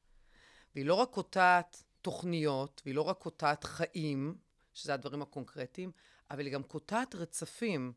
והיא 0.75 0.85
לא 0.85 0.93
רק 0.93 1.09
קוטעת 1.09 1.83
תוכניות, 2.01 2.81
והיא 2.85 2.95
לא 2.95 3.01
רק 3.01 3.17
קוטעת 3.17 3.63
חיים, 3.63 4.35
שזה 4.73 4.93
הדברים 4.93 5.21
הקונקרטיים, 5.21 5.91
אבל 6.31 6.45
היא 6.45 6.53
גם 6.53 6.63
קוטעת 6.63 7.15
רצפים. 7.15 7.93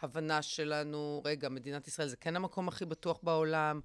הבנה 0.00 0.42
שלנו, 0.42 1.22
רגע, 1.24 1.48
מדינת 1.48 1.88
ישראל 1.88 2.08
זה 2.08 2.16
כן 2.16 2.36
המקום 2.36 2.68
הכי 2.68 2.84
בטוח 2.84 3.20
בעולם, 3.22 3.80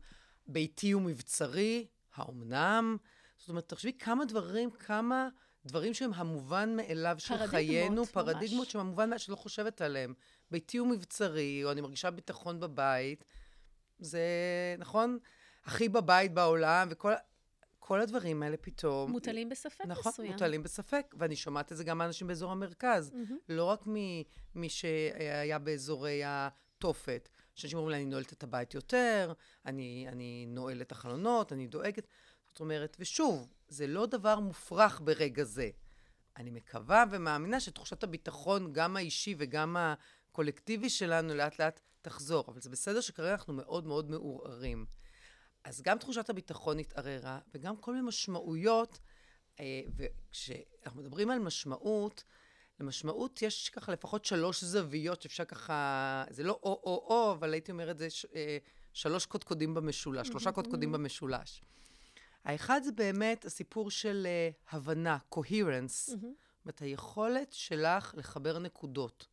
ביתי 0.47 0.93
ומבצרי, 0.93 1.87
האומנם? 2.15 2.97
זאת 3.37 3.49
אומרת, 3.49 3.69
תחשבי 3.69 3.93
כמה 3.93 4.25
דברים, 4.25 4.71
כמה 4.71 5.27
דברים 5.65 5.93
שהם 5.93 6.13
המובן 6.13 6.75
מאליו 6.75 7.15
של 7.19 7.27
פרדיגמות, 7.27 7.49
חיינו, 7.49 8.01
ממש. 8.01 8.09
פרדיגמות 8.09 8.69
שהם 8.69 8.81
המובן 8.81 9.09
מאליו 9.09 9.19
שלא 9.19 9.35
חושבת 9.35 9.81
עליהם. 9.81 10.13
ביתי 10.51 10.79
ומבצרי, 10.79 11.63
או 11.63 11.71
אני 11.71 11.81
מרגישה 11.81 12.11
ביטחון 12.11 12.59
בבית, 12.59 13.23
זה, 13.99 14.21
נכון? 14.77 15.17
הכי 15.65 15.89
בבית 15.89 16.33
בעולם, 16.33 16.87
וכל... 16.91 17.13
כל 17.91 18.01
הדברים 18.01 18.43
האלה 18.43 18.57
פתאום... 18.57 19.11
מוטלים 19.11 19.49
בספק 19.49 19.85
נכון, 19.85 20.11
מסוים. 20.11 20.27
נכון, 20.27 20.43
מוטלים 20.43 20.63
בספק, 20.63 21.15
ואני 21.17 21.35
שומעת 21.35 21.71
את 21.71 21.77
זה 21.77 21.83
גם 21.83 21.97
מאנשים 21.97 22.27
באזור 22.27 22.51
המרכז. 22.51 23.11
Mm-hmm. 23.11 23.33
לא 23.49 23.63
רק 23.63 23.83
ממי 23.85 24.69
שהיה 24.69 25.59
באזורי 25.59 26.21
התופת. 26.25 27.29
שאנשים 27.55 27.77
אומרים 27.77 27.95
לי, 27.95 28.03
אני 28.03 28.09
נועלת 28.09 28.33
את 28.33 28.43
הבית 28.43 28.73
יותר, 28.73 29.33
אני, 29.65 30.05
אני 30.07 30.45
נועלת 30.47 30.87
את 30.87 30.91
החלונות, 30.91 31.53
אני 31.53 31.67
דואגת. 31.67 32.07
זאת 32.47 32.59
אומרת, 32.59 32.97
ושוב, 32.99 33.53
זה 33.67 33.87
לא 33.87 34.05
דבר 34.05 34.39
מופרך 34.39 35.01
ברגע 35.03 35.43
זה. 35.43 35.69
אני 36.37 36.49
מקווה 36.49 37.03
ומאמינה 37.11 37.59
שתחושת 37.59 38.03
הביטחון, 38.03 38.73
גם 38.73 38.97
האישי 38.97 39.35
וגם 39.37 39.77
הקולקטיבי 39.79 40.89
שלנו, 40.89 41.33
לאט 41.33 41.61
לאט 41.61 41.79
תחזור. 42.01 42.45
אבל 42.47 42.61
זה 42.61 42.69
בסדר 42.69 43.01
שכרגע 43.01 43.31
אנחנו 43.31 43.53
מאוד 43.53 43.85
מאוד 43.85 44.09
מעורערים. 44.09 44.85
אז 45.63 45.81
גם 45.81 45.97
תחושת 45.97 46.29
הביטחון 46.29 46.79
התערערה, 46.79 47.39
וגם 47.53 47.77
כל 47.77 47.91
מיני 47.93 48.07
משמעויות, 48.07 48.99
אה, 49.59 49.81
וכשאנחנו 49.95 51.01
מדברים 51.01 51.29
על 51.29 51.39
משמעות, 51.39 52.23
למשמעות 52.79 53.41
יש 53.41 53.69
ככה 53.69 53.91
לפחות 53.91 54.25
שלוש 54.25 54.63
זוויות 54.63 55.21
שאפשר 55.21 55.45
ככה, 55.45 56.23
זה 56.29 56.43
לא 56.43 56.59
או-או-או, 56.63 57.31
אבל 57.31 57.53
הייתי 57.53 57.71
אומרת 57.71 57.97
זה 57.97 58.09
ש, 58.09 58.25
אה, 58.35 58.57
שלוש 58.93 59.25
קודקודים 59.25 59.73
במשולש, 59.73 60.27
שלושה 60.27 60.51
קודקודים 60.51 60.91
במשולש. 60.91 61.61
האחד 62.43 62.81
זה 62.83 62.91
באמת 62.91 63.45
הסיפור 63.45 63.91
של 63.91 64.27
uh, 64.27 64.75
הבנה, 64.75 65.17
coherence, 65.35 65.87
זאת 65.87 66.17
אומרת, 66.65 66.79
היכולת 66.79 67.53
שלך 67.53 68.13
לחבר 68.17 68.59
נקודות, 68.59 69.27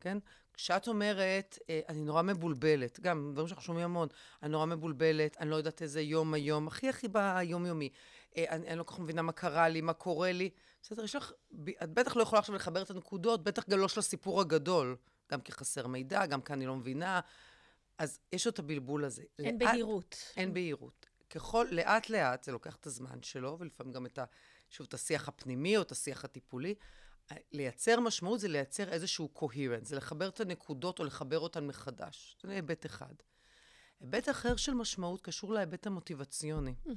כן? 0.00 0.18
כשאת 0.54 0.88
אומרת, 0.88 1.58
אה, 1.70 1.80
אני 1.88 2.00
נורא 2.00 2.22
מבולבלת, 2.22 3.00
גם 3.00 3.30
דברים 3.32 3.48
שאנחנו 3.48 3.64
שומעים 3.64 3.84
המון, 3.84 4.08
אני 4.42 4.52
נורא 4.52 4.66
מבולבלת, 4.66 5.36
אני 5.40 5.50
לא 5.50 5.56
יודעת 5.56 5.82
איזה 5.82 6.00
יום 6.00 6.34
היום, 6.34 6.68
הכי 6.68 6.88
הכי 6.88 7.08
ביומיומי. 7.08 7.88
אה, 8.36 8.44
אני, 8.48 8.68
אני 8.68 8.78
לא 8.78 8.82
כל 8.82 8.94
כך 8.94 9.00
מבינה 9.00 9.22
מה 9.22 9.32
קרה 9.32 9.68
לי, 9.68 9.80
מה 9.80 9.92
קורה 9.92 10.32
לי. 10.32 10.50
בסדר, 10.82 11.04
יש 11.04 11.14
לך, 11.14 11.32
את 11.82 11.90
בטח 11.90 12.16
לא 12.16 12.22
יכולה 12.22 12.40
עכשיו 12.40 12.54
לחבר 12.54 12.82
את 12.82 12.90
הנקודות, 12.90 13.44
בטח 13.44 13.68
גם 13.68 13.78
לא 13.78 13.88
של 13.88 14.00
הסיפור 14.00 14.40
הגדול. 14.40 14.96
גם 15.32 15.40
כי 15.40 15.52
חסר 15.52 15.86
מידע, 15.86 16.26
גם 16.26 16.42
כי 16.42 16.52
אני 16.52 16.66
לא 16.66 16.76
מבינה. 16.76 17.20
אז 17.98 18.20
יש 18.32 18.46
את 18.46 18.58
הבלבול 18.58 19.04
הזה. 19.04 19.22
אין 19.38 19.58
לאט, 19.60 19.70
בהירות. 19.70 20.16
אין 20.36 20.54
בהירות. 20.54 21.06
ככל, 21.30 21.66
לאט 21.70 22.10
לאט, 22.10 22.44
זה 22.44 22.52
לוקח 22.52 22.76
את 22.76 22.86
הזמן 22.86 23.22
שלו, 23.22 23.56
ולפעמים 23.60 23.92
גם 23.92 24.06
את 24.06 24.18
ה... 24.18 24.24
שוב, 24.70 24.86
את 24.88 24.94
השיח 24.94 25.28
הפנימי 25.28 25.76
או 25.76 25.82
את 25.82 25.92
השיח 25.92 26.24
הטיפולי. 26.24 26.74
לייצר 27.52 28.00
משמעות 28.00 28.40
זה 28.40 28.48
לייצר 28.48 28.88
איזשהו 28.88 29.28
coherence, 29.36 29.84
זה 29.84 29.96
לחבר 29.96 30.28
את 30.28 30.40
הנקודות 30.40 30.98
או 30.98 31.04
לחבר 31.04 31.38
אותן 31.38 31.66
מחדש. 31.66 32.36
זה 32.42 32.52
היבט 32.52 32.86
אחד. 32.86 33.14
היבט 34.00 34.28
אחר 34.28 34.56
של 34.56 34.74
משמעות 34.74 35.22
קשור 35.22 35.54
להיבט 35.54 35.86
המוטיבציוני. 35.86 36.74
Mm-hmm. 36.86 36.90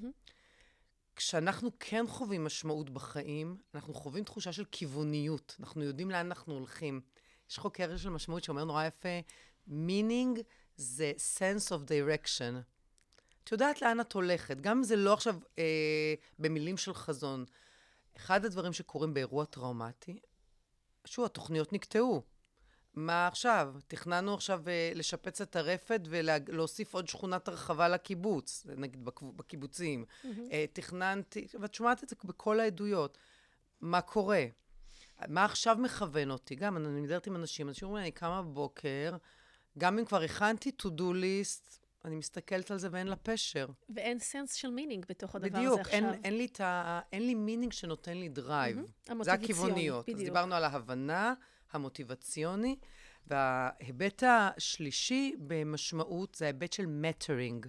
כשאנחנו 1.15 1.71
כן 1.79 2.05
חווים 2.07 2.43
משמעות 2.43 2.89
בחיים, 2.89 3.57
אנחנו 3.75 3.93
חווים 3.93 4.23
תחושה 4.23 4.53
של 4.53 4.65
כיווניות. 4.71 5.55
אנחנו 5.59 5.83
יודעים 5.83 6.11
לאן 6.11 6.25
אנחנו 6.25 6.53
הולכים. 6.53 7.01
יש 7.49 7.57
חוקר 7.57 7.97
של 7.97 8.09
משמעות 8.09 8.43
שאומר 8.43 8.63
נורא 8.63 8.85
יפה, 8.85 9.19
meaning 9.67 10.41
זה 10.75 11.13
sense 11.37 11.69
of 11.69 11.89
direction. 11.89 12.61
את 13.43 13.51
יודעת 13.51 13.81
לאן 13.81 13.99
את 13.99 14.13
הולכת, 14.13 14.61
גם 14.61 14.77
אם 14.77 14.83
זה 14.83 14.95
לא 14.95 15.13
עכשיו 15.13 15.35
אה, 15.59 16.13
במילים 16.39 16.77
של 16.77 16.93
חזון. 16.93 17.45
אחד 18.17 18.45
הדברים 18.45 18.73
שקורים 18.73 19.13
באירוע 19.13 19.45
טראומטי, 19.45 20.19
שוב, 21.05 21.25
התוכניות 21.25 21.73
נקטעו. 21.73 22.23
מה 22.93 23.27
עכשיו? 23.27 23.75
תכננו 23.87 24.33
עכשיו 24.33 24.61
uh, 24.65 24.97
לשפץ 24.97 25.41
את 25.41 25.55
הרפת 25.55 26.01
ולהוסיף 26.09 26.93
עוד 26.93 27.07
שכונת 27.07 27.47
הרחבה 27.47 27.87
לקיבוץ, 27.87 28.65
נגיד 28.77 29.05
בקיבוצים. 29.35 30.05
Mm-hmm. 30.23 30.27
תכננתי, 30.73 31.47
ואת 31.59 31.73
שומעת 31.73 32.03
את 32.03 32.09
זה 32.09 32.15
בכל 32.23 32.59
העדויות. 32.59 33.17
מה 33.81 34.01
קורה? 34.01 34.45
מה 35.27 35.45
עכשיו 35.45 35.77
מכוון 35.79 36.31
אותי? 36.31 36.55
גם 36.55 36.77
אני 36.77 37.01
מדברת 37.01 37.27
עם 37.27 37.35
אנשים, 37.35 37.67
אנשים 37.67 37.87
אומרים 37.87 38.03
אני 38.03 38.11
קמה 38.11 38.41
בבוקר, 38.41 39.15
גם 39.77 39.99
אם 39.99 40.05
כבר 40.05 40.21
הכנתי 40.21 40.71
to-do 40.81 41.01
list, 41.01 41.86
אני 42.07 42.15
מסתכלת 42.15 42.71
על 42.71 42.77
זה 42.77 42.87
ואין 42.91 43.07
לה 43.07 43.15
פשר. 43.15 43.67
ואין 43.89 44.19
sense 44.19 44.53
של 44.53 44.69
meaning 44.69 45.05
בתוך 45.09 45.35
הדבר 45.35 45.59
בדיוק, 45.59 45.73
הזה 45.73 45.81
עכשיו. 45.81 45.99
בדיוק, 45.99 46.13
אין, 46.25 46.33
אין, 46.33 47.01
אין 47.11 47.27
לי 47.27 47.35
meaning 47.35 47.73
שנותן 47.73 48.17
לי 48.17 48.29
drive. 48.29 48.77
Mm-hmm. 48.77 49.23
זה 49.23 49.33
הכיווניות. 49.33 50.05
בדיוק. 50.05 50.19
אז 50.19 50.25
דיברנו 50.25 50.55
על 50.55 50.63
ההיבט 50.63 51.33
המוטיבציוני, 51.71 52.75
וההיבט 53.27 54.23
השלישי 54.23 55.35
במשמעות 55.39 56.35
זה 56.35 56.45
ההיבט 56.45 56.73
של 56.73 56.85
mattering. 56.85 57.67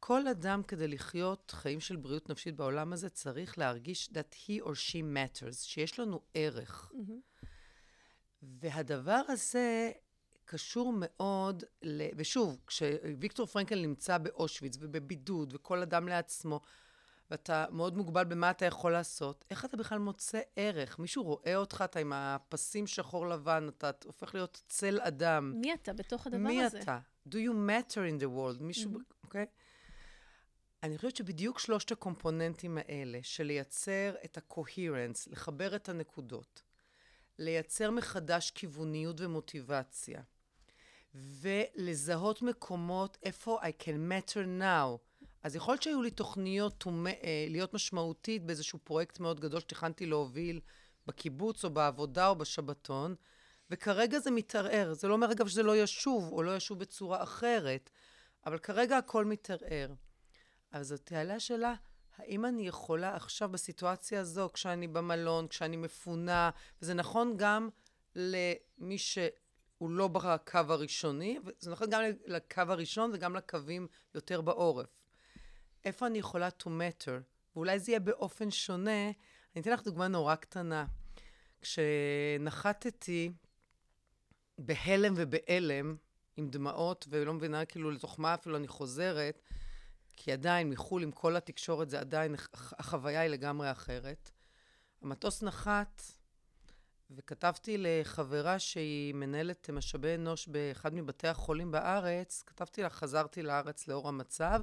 כל 0.00 0.28
אדם 0.28 0.62
כדי 0.62 0.88
לחיות 0.88 1.50
חיים 1.50 1.80
של 1.80 1.96
בריאות 1.96 2.30
נפשית 2.30 2.56
בעולם 2.56 2.92
הזה 2.92 3.08
צריך 3.08 3.58
להרגיש 3.58 4.08
that 4.12 4.34
he 4.34 4.64
or 4.64 4.70
she 4.70 5.02
matters, 5.14 5.56
שיש 5.56 5.98
לנו 5.98 6.20
ערך. 6.34 6.92
Mm-hmm. 6.92 7.46
והדבר 8.42 9.22
הזה 9.28 9.92
קשור 10.50 10.94
מאוד, 10.96 11.64
ל... 11.82 12.08
ושוב, 12.16 12.58
כשוויקטור 12.66 13.46
פרנקל 13.46 13.82
נמצא 13.82 14.18
באושוויץ 14.18 14.76
ובבידוד, 14.80 15.54
וכל 15.54 15.82
אדם 15.82 16.08
לעצמו, 16.08 16.60
ואתה 17.30 17.66
מאוד 17.70 17.96
מוגבל 17.96 18.24
במה 18.24 18.50
אתה 18.50 18.64
יכול 18.64 18.92
לעשות, 18.92 19.44
איך 19.50 19.64
אתה 19.64 19.76
בכלל 19.76 19.98
מוצא 19.98 20.40
ערך? 20.56 20.98
מישהו 20.98 21.22
רואה 21.22 21.56
אותך, 21.56 21.84
אתה 21.84 21.98
עם 21.98 22.12
הפסים 22.12 22.86
שחור 22.86 23.28
לבן, 23.28 23.68
אתה 23.68 23.90
הופך 24.04 24.34
להיות 24.34 24.62
צל 24.68 25.00
אדם. 25.00 25.52
מי 25.56 25.74
אתה 25.74 25.92
בתוך 25.92 26.26
הדבר 26.26 26.38
מי 26.38 26.64
הזה? 26.64 26.76
מי 26.76 26.82
אתה? 26.82 26.98
Do 27.28 27.32
you 27.32 27.52
matter 27.68 28.18
in 28.18 28.22
the 28.22 28.26
world? 28.26 28.62
מישהו, 28.62 28.92
אוקיי? 29.24 29.42
Mm-hmm. 29.42 29.46
Okay? 29.46 30.82
אני 30.82 30.96
חושבת 30.96 31.16
שבדיוק 31.16 31.58
שלושת 31.58 31.92
הקומפוננטים 31.92 32.78
האלה, 32.78 33.18
של 33.22 33.44
לייצר 33.44 34.14
את 34.24 34.38
ה-coherence, 34.38 35.30
לחבר 35.30 35.76
את 35.76 35.88
הנקודות, 35.88 36.62
לייצר 37.38 37.90
מחדש 37.90 38.50
כיווניות 38.50 39.20
ומוטיבציה, 39.20 40.22
ולזהות 41.14 42.42
מקומות 42.42 43.18
איפה 43.22 43.58
I 43.62 43.82
can 43.82 44.10
matter 44.10 44.60
now. 44.60 44.98
אז 45.42 45.56
יכול 45.56 45.72
להיות 45.72 45.82
שהיו 45.82 46.02
לי 46.02 46.10
תוכניות 46.10 46.84
אה, 47.06 47.46
להיות 47.48 47.74
משמעותית 47.74 48.44
באיזשהו 48.44 48.78
פרויקט 48.84 49.20
מאוד 49.20 49.40
גדול 49.40 49.60
שתכננתי 49.60 50.06
להוביל 50.06 50.60
בקיבוץ 51.06 51.64
או 51.64 51.70
בעבודה 51.70 52.28
או 52.28 52.36
בשבתון, 52.36 53.14
וכרגע 53.70 54.18
זה 54.18 54.30
מתערער. 54.30 54.92
זה 54.92 55.08
לא 55.08 55.12
אומר, 55.12 55.32
אגב, 55.32 55.48
שזה 55.48 55.62
לא 55.62 55.76
ישוב, 55.76 56.32
או 56.32 56.42
לא 56.42 56.56
ישוב 56.56 56.78
בצורה 56.78 57.22
אחרת, 57.22 57.90
אבל 58.46 58.58
כרגע 58.58 58.96
הכל 58.96 59.24
מתערער. 59.24 59.94
אז 60.72 60.88
זאת 60.88 61.00
תעלה 61.04 61.34
השאלה, 61.34 61.74
האם 62.16 62.44
אני 62.44 62.68
יכולה 62.68 63.16
עכשיו 63.16 63.48
בסיטואציה 63.48 64.20
הזו, 64.20 64.50
כשאני 64.52 64.88
במלון, 64.88 65.48
כשאני 65.48 65.76
מפונה, 65.76 66.50
וזה 66.82 66.94
נכון 66.94 67.34
גם 67.36 67.68
למי 68.14 68.98
שהוא 69.80 69.90
לא 69.90 70.08
בקו 70.08 70.58
הראשוני, 70.68 71.38
וזה 71.44 71.70
נכון 71.70 71.90
גם 71.90 72.02
לקו 72.26 72.62
הראשון 72.68 73.10
וגם 73.14 73.36
לקווים 73.36 73.86
יותר 74.14 74.40
בעורף. 74.40 74.86
איפה 75.84 76.06
אני 76.06 76.18
יכולה 76.18 76.48
to 76.62 76.66
matter? 76.66 77.10
ואולי 77.56 77.78
זה 77.78 77.90
יהיה 77.90 78.00
באופן 78.00 78.50
שונה. 78.50 79.04
אני 79.54 79.62
אתן 79.62 79.72
לך 79.72 79.82
דוגמה 79.82 80.08
נורא 80.08 80.34
קטנה. 80.34 80.86
כשנחתתי 81.60 83.32
בהלם 84.58 85.14
ובהלם, 85.16 85.96
עם 86.36 86.48
דמעות, 86.48 87.06
ולא 87.10 87.34
מבינה 87.34 87.64
כאילו 87.64 87.90
לתוך 87.90 88.20
מה 88.20 88.34
אפילו 88.34 88.56
אני 88.56 88.68
חוזרת, 88.68 89.42
כי 90.16 90.32
עדיין 90.32 90.70
מחו"ל 90.70 91.02
עם 91.02 91.12
כל 91.12 91.36
התקשורת 91.36 91.90
זה 91.90 92.00
עדיין, 92.00 92.34
החוויה 92.54 93.20
היא 93.20 93.30
לגמרי 93.30 93.70
אחרת. 93.70 94.30
המטוס 95.02 95.42
נחת, 95.42 96.02
וכתבתי 97.16 97.76
לחברה 97.78 98.58
שהיא 98.58 99.14
מנהלת 99.14 99.70
משאבי 99.70 100.14
אנוש 100.14 100.48
באחד 100.48 100.94
מבתי 100.94 101.28
החולים 101.28 101.70
בארץ, 101.70 102.42
כתבתי 102.46 102.82
לה, 102.82 102.90
חזרתי 102.90 103.42
לארץ 103.42 103.88
לאור 103.88 104.08
המצב, 104.08 104.62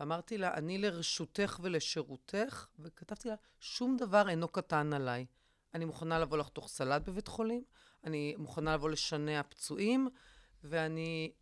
ואמרתי 0.00 0.38
לה, 0.38 0.54
אני 0.54 0.78
לרשותך 0.78 1.60
ולשירותך, 1.62 2.66
וכתבתי 2.78 3.28
לה, 3.28 3.34
שום 3.60 3.96
דבר 3.96 4.28
אינו 4.28 4.48
קטן 4.48 4.92
עליי. 4.92 5.26
אני 5.74 5.84
מוכנה 5.84 6.18
לבוא 6.18 6.38
לחתוך 6.38 6.68
סלט 6.68 7.02
בבית 7.02 7.28
חולים, 7.28 7.64
אני 8.04 8.34
מוכנה 8.38 8.74
לבוא 8.74 8.90
לשנע 8.90 9.42
פצועים, 9.48 10.08
ואני... 10.64 11.32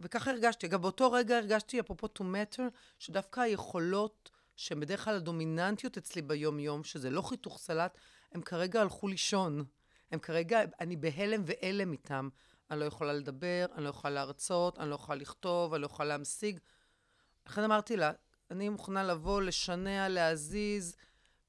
וככה 0.00 0.30
הרגשתי. 0.30 0.66
אגב, 0.66 0.82
באותו 0.82 1.12
רגע 1.12 1.36
הרגשתי, 1.36 1.80
אפרופו 1.80 2.06
to 2.06 2.20
matter, 2.20 2.62
שדווקא 2.98 3.40
היכולות 3.40 4.30
שהן 4.56 4.80
בדרך 4.80 5.04
כלל 5.04 5.16
הדומיננטיות 5.16 5.96
אצלי 5.96 6.22
ביום-יום, 6.22 6.84
שזה 6.84 7.10
לא 7.10 7.22
חיתוך 7.22 7.58
סלט, 7.58 7.98
הם 8.34 8.42
כרגע 8.42 8.80
הלכו 8.80 9.08
לישון. 9.08 9.64
הם 10.10 10.18
כרגע, 10.18 10.60
אני 10.80 10.96
בהלם 10.96 11.42
ואלם 11.46 11.92
איתם. 11.92 12.28
אני 12.70 12.80
לא 12.80 12.84
יכולה 12.84 13.12
לדבר, 13.12 13.66
אני 13.74 13.84
לא 13.84 13.88
יכולה 13.88 14.14
להרצות, 14.14 14.78
אני 14.78 14.90
לא 14.90 14.94
יכולה 14.94 15.18
לכתוב, 15.18 15.74
אני 15.74 15.82
לא 15.82 15.86
יכולה 15.86 16.08
להמשיג. 16.08 16.58
לכן 17.46 17.62
אמרתי 17.62 17.96
לה, 17.96 18.12
אני 18.50 18.68
מוכנה 18.68 19.04
לבוא, 19.04 19.42
לשנע, 19.42 20.08
להזיז, 20.08 20.96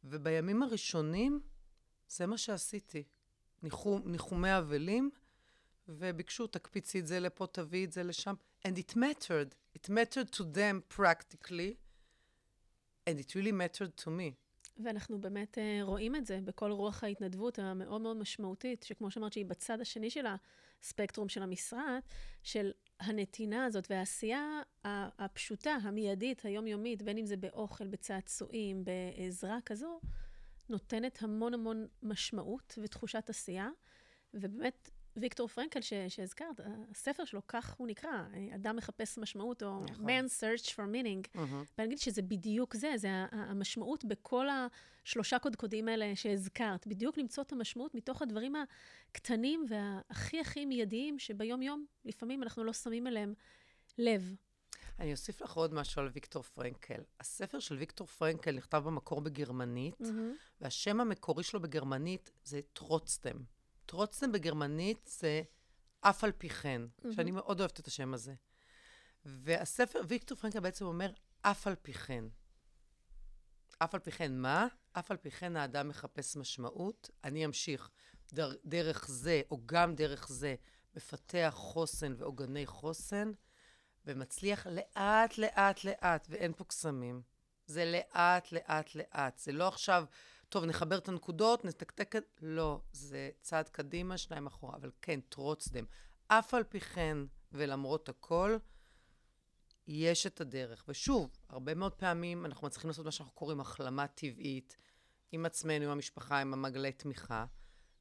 ובימים 0.04 0.63
הראשונים, 0.63 1.39
זה 2.08 2.25
מה 2.25 2.38
שעשיתי. 2.38 3.04
ניחום, 3.63 4.01
ניחומי 4.06 4.58
אבלים, 4.58 5.10
וביקשו, 5.88 6.48
תקפיצי 6.48 7.00
את 7.00 7.08
זה 7.08 7.19
לפה, 7.19 7.48
תביאי 7.48 7.86
את 7.86 7.91
זה 7.91 8.04
לשם. 8.04 8.34
And 8.67 8.71
it 8.78 8.95
mattered. 8.95 9.78
It 9.78 9.89
mattered 9.89 10.32
to 10.38 10.43
them 10.43 10.98
practically, 10.98 11.78
and 13.10 13.19
it 13.19 13.36
really 13.36 13.52
mattered 13.52 13.98
to 14.04 14.10
me. 14.10 14.44
ואנחנו 14.77 15.21
באמת 15.21 15.57
uh, 15.57 15.83
רואים 15.83 16.15
את 16.15 16.25
זה 16.25 16.39
בכל 16.43 16.71
רוח 16.71 17.03
ההתנדבות 17.03 17.59
המאוד 17.59 18.01
מאוד 18.01 18.17
משמעותית, 18.17 18.83
שכמו 18.83 19.11
שאמרת, 19.11 19.33
שהיא 19.33 19.45
בצד 19.45 19.81
השני 19.81 20.09
של 20.09 20.25
הספקטרום 20.81 21.29
של 21.29 21.43
המשרד, 21.43 21.99
של 22.43 22.71
הנתינה 22.99 23.65
הזאת 23.65 23.88
והעשייה 23.89 24.61
הפשוטה, 24.83 25.71
המיידית, 25.71 26.45
היומיומית, 26.45 27.01
בין 27.01 27.17
אם 27.17 27.25
זה 27.25 27.38
באוכל, 27.38 27.88
בצעצועים, 27.88 28.85
בעזרה 28.85 29.57
כזו, 29.65 29.99
נותנת 30.69 31.23
המון 31.23 31.53
המון 31.53 31.88
משמעות 32.03 32.79
ותחושת 32.81 33.29
עשייה. 33.29 33.69
ובאמת, 34.33 34.89
ויקטור 35.17 35.47
פרנקל 35.47 35.82
ש- 35.82 35.93
שהזכרת, 36.08 36.60
הספר 36.91 37.25
שלו, 37.25 37.41
כך 37.47 37.75
הוא 37.78 37.88
נקרא, 37.88 38.23
אדם 38.56 38.75
מחפש 38.75 39.17
משמעות, 39.17 39.63
או 39.63 39.80
נכון. 39.84 40.06
Man 40.10 40.25
Search 40.39 40.65
for 40.65 40.78
Meaning. 40.93 41.36
Mm-hmm. 41.36 41.39
ואני 41.78 41.88
אגיד 41.88 41.99
שזה 41.99 42.21
בדיוק 42.21 42.75
זה, 42.75 42.93
זה 42.95 43.10
המשמעות 43.32 44.06
בכל 44.06 44.47
השלושה 45.04 45.39
קודקודים 45.39 45.88
האלה 45.88 46.15
שהזכרת. 46.15 46.88
בדיוק 46.88 47.17
למצוא 47.17 47.43
את 47.43 47.51
המשמעות 47.51 47.95
מתוך 47.95 48.21
הדברים 48.21 48.54
הקטנים 49.12 49.65
והכי 49.69 50.39
הכי 50.39 50.65
מיידיים, 50.65 51.19
שביום-יום, 51.19 51.86
לפעמים 52.06 52.43
אנחנו 52.43 52.63
לא 52.63 52.73
שמים 52.73 53.08
אליהם 53.08 53.34
לב. 53.97 54.36
אני 54.99 55.12
אוסיף 55.12 55.41
לך 55.41 55.54
עוד 55.54 55.73
משהו 55.73 56.01
על 56.01 56.10
ויקטור 56.13 56.43
פרנקל. 56.43 57.01
הספר 57.19 57.60
של 57.60 57.75
ויקטור 57.75 58.08
פרנקל 58.08 58.51
נכתב 58.51 58.82
במקור 58.86 59.21
בגרמנית, 59.21 60.01
mm-hmm. 60.01 60.62
והשם 60.62 61.01
המקורי 61.01 61.43
שלו 61.43 61.60
בגרמנית 61.60 62.32
זה 62.43 62.60
טרוצטם. 62.73 63.38
טרוצטם 63.86 64.32
בגרמנית 64.32 65.10
זה 65.19 65.41
אף 66.02 66.24
על 66.24 66.32
פי 66.32 66.50
כן, 66.50 66.82
mm-hmm. 66.82 67.15
שאני 67.15 67.32
מאוד 67.32 67.60
אוהבת 67.60 67.80
את 67.80 67.88
השם 67.88 68.13
הזה. 68.13 68.34
והספר, 69.26 70.02
ויקטור 70.08 70.38
פרנקל 70.38 70.60
בעצם 70.60 70.86
אומר, 70.86 71.12
אף 71.41 71.67
על 71.67 71.76
פי 71.76 71.93
כן. 71.93 72.26
אף 73.80 73.93
על 73.93 74.00
פי 74.00 74.12
כן 74.12 74.38
מה? 74.38 74.67
אף 74.93 75.12
על 75.12 75.17
פי 75.17 75.32
כן 75.32 75.58
האדם 75.58 75.89
מחפש 75.89 76.38
משמעות. 76.38 77.10
אני 77.24 77.45
אמשיך 77.45 77.89
דר, 78.34 78.54
דרך 78.65 79.08
זה, 79.08 79.41
או 79.52 79.62
גם 79.65 79.95
דרך 79.95 80.28
זה, 80.28 80.56
מפתח 80.95 81.54
חוסן 81.58 82.13
ועוגני 82.17 82.65
חוסן, 82.65 83.32
ומצליח 84.06 84.67
לאט, 84.67 85.38
לאט, 85.38 85.84
לאט, 85.84 86.28
ואין 86.30 86.54
פה 86.54 86.63
קסמים. 86.63 87.21
זה 87.65 87.86
לאט, 87.86 88.52
לאט, 88.52 88.95
לאט. 88.95 89.38
זה 89.38 89.52
לא 89.52 89.67
עכשיו, 89.67 90.06
טוב, 90.49 90.65
נחבר 90.65 90.97
את 90.97 91.10
הנקודות, 91.10 91.65
נתקתק. 91.65 92.15
לא, 92.41 92.81
זה 92.91 93.29
צעד 93.41 93.69
קדימה, 93.69 94.17
שניים 94.17 94.47
אחורה. 94.47 94.75
אבל 94.75 94.91
כן, 95.01 95.19
טרוצדם. 95.29 95.86
אף 96.27 96.53
על 96.53 96.63
פי 96.63 96.79
כן, 96.79 97.17
ולמרות 97.51 98.10
הכל, 98.10 98.58
יש 99.88 100.27
את 100.27 100.41
הדרך. 100.41 100.86
ושוב, 100.88 101.29
הרבה 101.49 101.73
מאוד 101.75 101.93
פעמים 101.93 102.45
אנחנו 102.45 102.67
מצליחים 102.67 102.88
לעשות 102.88 103.05
מה 103.05 103.12
שאנחנו 103.12 103.34
קוראים 103.34 103.60
החלמה 103.60 104.08
טבעית, 104.08 104.77
עם 105.31 105.45
עצמנו, 105.45 105.86
עם 105.86 105.91
המשפחה, 105.91 106.41
עם 106.41 106.53
המגלי 106.53 106.91
תמיכה, 106.91 107.45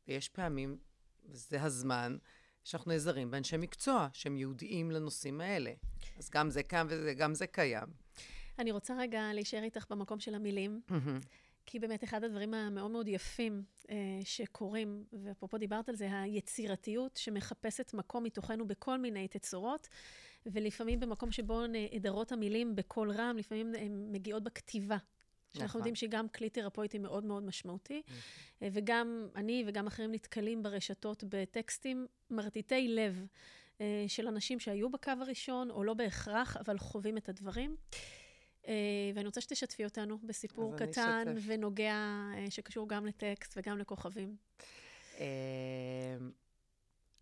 ויש 0.08 0.28
פעמים, 0.28 0.78
וזה 1.24 1.62
הזמן, 1.62 2.16
שאנחנו 2.64 2.90
נעזרים 2.90 3.30
באנשי 3.30 3.56
מקצוע 3.56 4.08
שהם 4.12 4.36
ייעודיים 4.36 4.90
לנושאים 4.90 5.40
האלה. 5.40 5.72
אז 6.18 6.30
גם 6.30 6.50
זה 6.50 6.62
קיים 6.62 6.86
וגם 6.90 7.34
זה 7.34 7.46
קיים. 7.46 7.88
אני 8.58 8.72
רוצה 8.72 8.94
רגע 8.98 9.32
להישאר 9.32 9.62
איתך 9.62 9.86
במקום 9.90 10.20
של 10.20 10.34
המילים, 10.34 10.80
כי 11.66 11.78
באמת 11.78 12.04
אחד 12.04 12.24
הדברים 12.24 12.54
המאוד 12.54 12.90
מאוד 12.90 13.08
יפים 13.08 13.62
אה, 13.90 13.96
שקורים, 14.24 15.04
ואפרופו 15.12 15.58
דיברת 15.58 15.88
על 15.88 15.96
זה, 15.96 16.20
היצירתיות 16.22 17.16
שמחפשת 17.16 17.94
מקום 17.94 18.24
מתוכנו 18.24 18.66
בכל 18.66 18.98
מיני 18.98 19.28
תצורות, 19.28 19.88
ולפעמים 20.46 21.00
במקום 21.00 21.30
שבו 21.30 21.66
נעדרות 21.66 22.32
המילים 22.32 22.76
בקול 22.76 23.10
רם, 23.10 23.36
לפעמים 23.38 23.74
הן 23.74 24.12
מגיעות 24.12 24.42
בכתיבה. 24.42 24.96
שאנחנו 25.54 25.66
נכון. 25.66 25.78
יודעים 25.78 25.94
שגם 25.94 26.28
כלי 26.28 26.50
תרפויטי 26.50 26.98
מאוד 26.98 27.24
מאוד 27.24 27.42
משמעותי, 27.42 28.02
נכון. 28.06 28.68
וגם 28.72 29.28
אני 29.36 29.64
וגם 29.66 29.86
אחרים 29.86 30.12
נתקלים 30.12 30.62
ברשתות 30.62 31.24
בטקסטים 31.28 32.06
מרטיטי 32.30 32.88
לב 32.88 33.26
אה, 33.80 34.04
של 34.08 34.28
אנשים 34.28 34.60
שהיו 34.60 34.90
בקו 34.90 35.10
הראשון, 35.20 35.70
או 35.70 35.84
לא 35.84 35.94
בהכרח, 35.94 36.56
אבל 36.56 36.78
חווים 36.78 37.16
את 37.16 37.28
הדברים. 37.28 37.76
אה, 38.68 38.74
ואני 39.14 39.26
רוצה 39.26 39.40
שתשתפי 39.40 39.84
אותנו 39.84 40.18
בסיפור 40.18 40.76
קטן 40.76 41.34
ונוגע, 41.46 41.94
אה, 42.34 42.50
שקשור 42.50 42.88
גם 42.88 43.06
לטקסט 43.06 43.54
וגם 43.56 43.78
לכוכבים. 43.78 44.36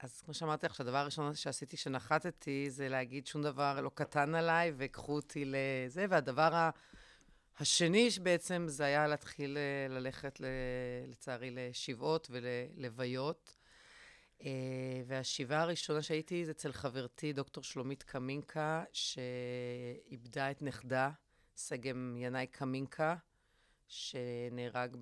אז 0.01 0.21
כמו 0.21 0.35
שאמרתי 0.35 0.67
לך, 0.67 0.75
שהדבר 0.75 0.97
הראשון 0.97 1.35
שעשיתי 1.35 1.77
כשנחתתי, 1.77 2.71
זה 2.71 2.89
להגיד 2.89 3.27
שום 3.27 3.43
דבר 3.43 3.81
לא 3.81 3.91
קטן 3.95 4.35
עליי, 4.35 4.71
ויקחו 4.71 5.15
אותי 5.15 5.45
לזה, 5.47 6.07
והדבר 6.09 6.55
ה... 6.55 6.71
השני 7.59 8.09
בעצם 8.23 8.65
זה 8.69 8.85
היה 8.85 9.07
להתחיל 9.07 9.59
ללכת, 9.89 10.41
לצערי, 11.09 11.51
לשבעות 11.51 12.29
וללוויות. 12.31 13.57
והשבעה 15.07 15.63
הראשונה 15.63 16.03
שהייתי 16.03 16.45
זה 16.45 16.51
אצל 16.51 16.73
חברתי, 16.73 17.33
דוקטור 17.33 17.65
שלומית 17.65 18.03
קמינקה, 18.03 18.85
שאיבדה 18.93 20.51
את 20.51 20.63
נכדה, 20.63 21.11
סגם 21.57 22.17
ינאי 22.19 22.47
קמינקה, 22.47 23.17
שנהרג 23.89 24.97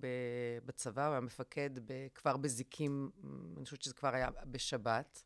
בצבא, 0.65 1.07
הוא 1.07 1.13
היה 1.13 1.21
מפקד 1.21 1.71
כבר 2.15 2.37
בזיקים, 2.37 3.11
אני 3.57 3.65
חושבת 3.65 3.83
שזה 3.83 3.95
כבר 3.95 4.15
היה 4.15 4.29
בשבת. 4.45 5.25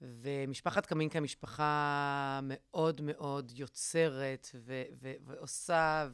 ומשפחת 0.00 0.86
קמינקה 0.86 1.18
היא 1.18 1.22
משפחה 1.22 2.40
מאוד 2.42 3.00
מאוד 3.00 3.52
יוצרת 3.54 4.48
ו- 4.54 4.82
ו- 5.00 5.14
ועושה, 5.24 6.08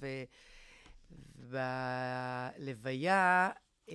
ובלוויה 2.58 3.50
אה, 3.88 3.94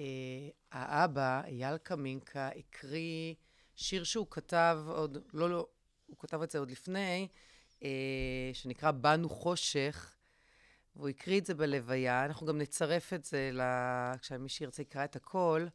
האבא, 0.71 1.41
אייל 1.45 1.77
קמינקה, 1.77 2.49
הקריא 2.55 3.33
שיר 3.75 4.03
שהוא 4.03 4.27
כתב 4.29 4.79
עוד, 4.87 5.17
לא, 5.33 5.49
לא, 5.49 5.67
הוא 6.05 6.17
כתב 6.19 6.41
את 6.41 6.51
זה 6.51 6.59
עוד 6.59 6.71
לפני, 6.71 7.27
אה, 7.83 8.49
שנקרא 8.53 8.91
"באנו 8.91 9.29
חושך", 9.29 10.14
והוא 10.95 11.09
הקריא 11.09 11.39
את 11.39 11.45
זה 11.45 11.53
בלוויה. 11.53 12.25
אנחנו 12.25 12.47
גם 12.47 12.57
נצרף 12.57 13.13
את 13.13 13.25
זה, 13.25 13.51
כשמי 14.21 14.49
שירצה 14.49 14.81
יקרא 14.81 15.03
את 15.05 15.15
הכל. 15.15 15.67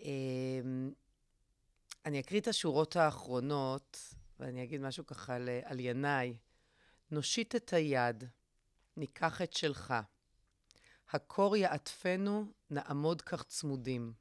אה, 0.00 0.60
אני 2.06 2.20
אקריא 2.20 2.40
את 2.40 2.48
השורות 2.48 2.96
האחרונות, 2.96 4.14
ואני 4.40 4.64
אגיד 4.64 4.80
משהו 4.80 5.06
ככה 5.06 5.34
על, 5.34 5.48
על 5.64 5.80
ינאי. 5.80 6.36
נושיט 7.10 7.56
את 7.56 7.72
היד, 7.72 8.24
ניקח 8.96 9.42
את 9.42 9.52
שלך. 9.52 9.94
הקור 11.10 11.56
יעטפנו, 11.56 12.52
נעמוד 12.70 13.22
כך 13.22 13.42
צמודים. 13.42 14.12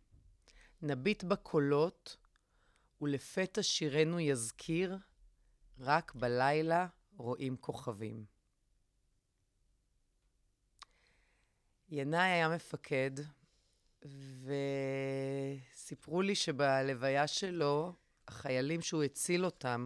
נביט 0.82 1.24
בקולות, 1.24 2.18
ולפתע 3.02 3.64
שירנו 3.64 4.20
יזכיר, 4.20 4.98
רק 5.80 6.16
בלילה 6.16 6.88
רואים 7.18 7.58
כוכבים. 7.58 8.37
ינאי 11.90 12.30
היה 12.30 12.50
מפקד, 12.50 13.12
וסיפרו 15.74 16.22
לי 16.22 16.36
שבלוויה 16.36 17.28
שלו, 17.28 17.94
החיילים 18.28 18.82
שהוא 18.82 19.04
הציל 19.04 19.46
אותם, 19.46 19.86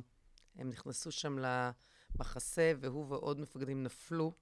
הם 0.55 0.69
נכנסו 0.69 1.11
שם 1.11 1.37
למחסה, 1.39 2.71
והוא 2.79 3.05
ועוד 3.09 3.39
מפקדים 3.39 3.83
נפלו. 3.83 4.33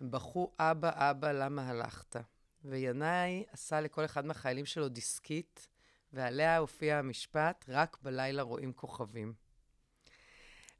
הם 0.00 0.10
בכו, 0.10 0.52
אבא, 0.58 1.10
אבא, 1.10 1.32
למה 1.32 1.68
הלכת? 1.68 2.16
וינאי 2.64 3.44
עשה 3.50 3.80
לכל 3.80 4.04
אחד 4.04 4.24
מהחיילים 4.24 4.66
שלו 4.66 4.88
דיסקית, 4.88 5.68
ועליה 6.12 6.58
הופיע 6.58 6.98
המשפט, 6.98 7.64
רק 7.68 7.98
בלילה 8.02 8.42
רואים 8.42 8.72
כוכבים. 8.72 9.41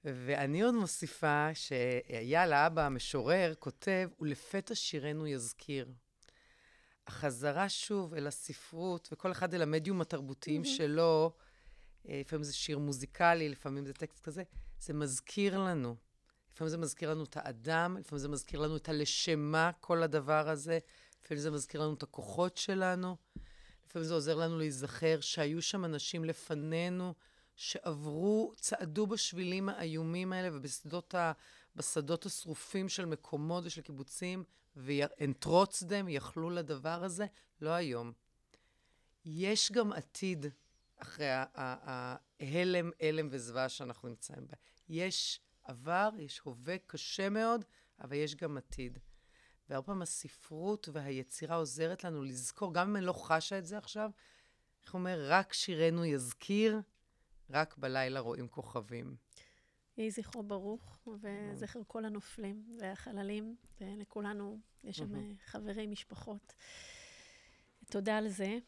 ואני 0.05 0.63
עוד 0.63 0.75
מוסיפה 0.75 1.49
שאייל 1.55 2.53
האבא 2.53 2.87
המשורר 2.87 3.55
כותב, 3.59 4.09
ולפתע 4.21 4.75
שירנו 4.75 5.27
יזכיר. 5.27 5.93
החזרה 7.07 7.69
שוב 7.69 8.15
אל 8.15 8.27
הספרות, 8.27 9.09
וכל 9.13 9.33
אחד 9.33 9.55
אל 9.55 9.63
המדיום 9.63 10.01
התרבותיים 10.01 10.63
mm-hmm. 10.63 10.67
שלו, 10.67 11.33
אה, 12.09 12.21
לפעמים 12.21 12.45
זה 12.45 12.55
שיר 12.55 12.79
מוזיקלי, 12.79 13.49
לפעמים 13.49 13.87
זה 13.87 13.93
טקסט 13.93 14.21
כזה, 14.21 14.43
זה 14.81 14.93
מזכיר 14.93 15.59
לנו. 15.59 15.97
לפעמים 16.55 16.71
זה 16.71 16.79
מזכיר 16.79 17.11
לנו 17.11 17.25
את 17.25 17.37
האדם, 17.37 17.97
לפעמים 18.01 18.19
זה 18.19 18.29
מזכיר 18.29 18.61
לנו 18.61 18.77
את 18.77 18.89
הלשמה, 18.89 19.71
כל 19.81 20.03
הדבר 20.03 20.49
הזה, 20.49 20.79
לפעמים 21.25 21.43
זה 21.43 21.51
מזכיר 21.51 21.81
לנו 21.81 21.95
את 21.95 22.03
הכוחות 22.03 22.57
שלנו, 22.57 23.17
לפעמים 23.87 24.09
זה 24.09 24.15
עוזר 24.15 24.35
לנו 24.35 24.59
להיזכר 24.59 25.21
שהיו 25.21 25.63
שם 25.63 25.85
אנשים 25.85 26.25
לפנינו, 26.25 27.15
שעברו, 27.57 28.53
צעדו 28.57 29.07
בשבילים 29.07 29.69
האיומים 29.69 30.33
האלה 30.33 30.57
ובשדות 30.57 31.15
ה... 31.15 31.33
בשדות 31.77 32.27
השרופים 32.27 32.89
של 32.89 33.05
מקומות 33.05 33.65
ושל 33.67 33.81
קיבוצים, 33.81 34.45
ואנטרוץ 34.77 35.83
דם, 35.83 36.09
יכלו 36.09 36.51
לדבר 36.51 37.05
הזה, 37.05 37.27
לא 37.61 37.71
היום. 37.71 38.13
יש 39.25 39.73
גם 39.73 39.93
עתיד 39.93 40.47
אחרי 40.97 41.27
ההלם, 41.31 42.91
הלם 43.01 43.29
וזוועה 43.31 43.69
שאנחנו 43.69 44.09
נמצאים 44.09 44.47
בה. 44.47 44.57
יש 44.89 45.41
עבר, 45.63 46.11
יש 46.19 46.39
הווה 46.39 46.79
קשה 46.87 47.29
מאוד, 47.29 47.65
אבל 48.01 48.17
יש 48.17 48.35
גם 48.35 48.57
עתיד. 48.57 48.99
והרבה 49.69 49.87
פעמים 49.87 50.03
הספרות 50.03 50.89
והיצירה 50.93 51.57
עוזרת 51.57 52.05
לנו 52.05 52.23
לזכור, 52.23 52.75
גם 52.75 52.89
אם 52.89 52.97
אני 52.97 53.05
לא 53.05 53.13
חשה 53.13 53.59
את 53.59 53.67
זה 53.67 53.79
עכשיו, 53.79 54.11
איך 54.85 54.95
אומר, 54.95 55.25
רק 55.29 55.53
שירנו 55.53 56.05
יזכיר, 56.05 56.81
רק 57.53 57.77
בלילה 57.79 58.21
רואים 58.21 58.49
כוכבים. 58.49 59.17
יהי 59.97 60.11
זכרו 60.11 60.43
ברוך, 60.43 61.09
וזכר 61.21 61.81
כל 61.87 62.05
הנופלים 62.05 62.77
והחללים, 62.81 63.57
ולכולנו 63.81 64.59
יש 64.85 64.97
שם 64.97 65.37
חברים, 65.47 65.91
משפחות. 65.91 66.55
תודה 67.91 68.19
על 68.19 68.29
זה. 68.29 68.59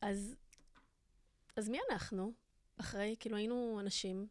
אז, 0.00 0.36
אז 1.56 1.68
מי 1.68 1.78
אנחנו? 1.90 2.32
אחרי, 2.80 3.16
כאילו 3.20 3.36
היינו 3.36 3.80
אנשים 3.80 4.26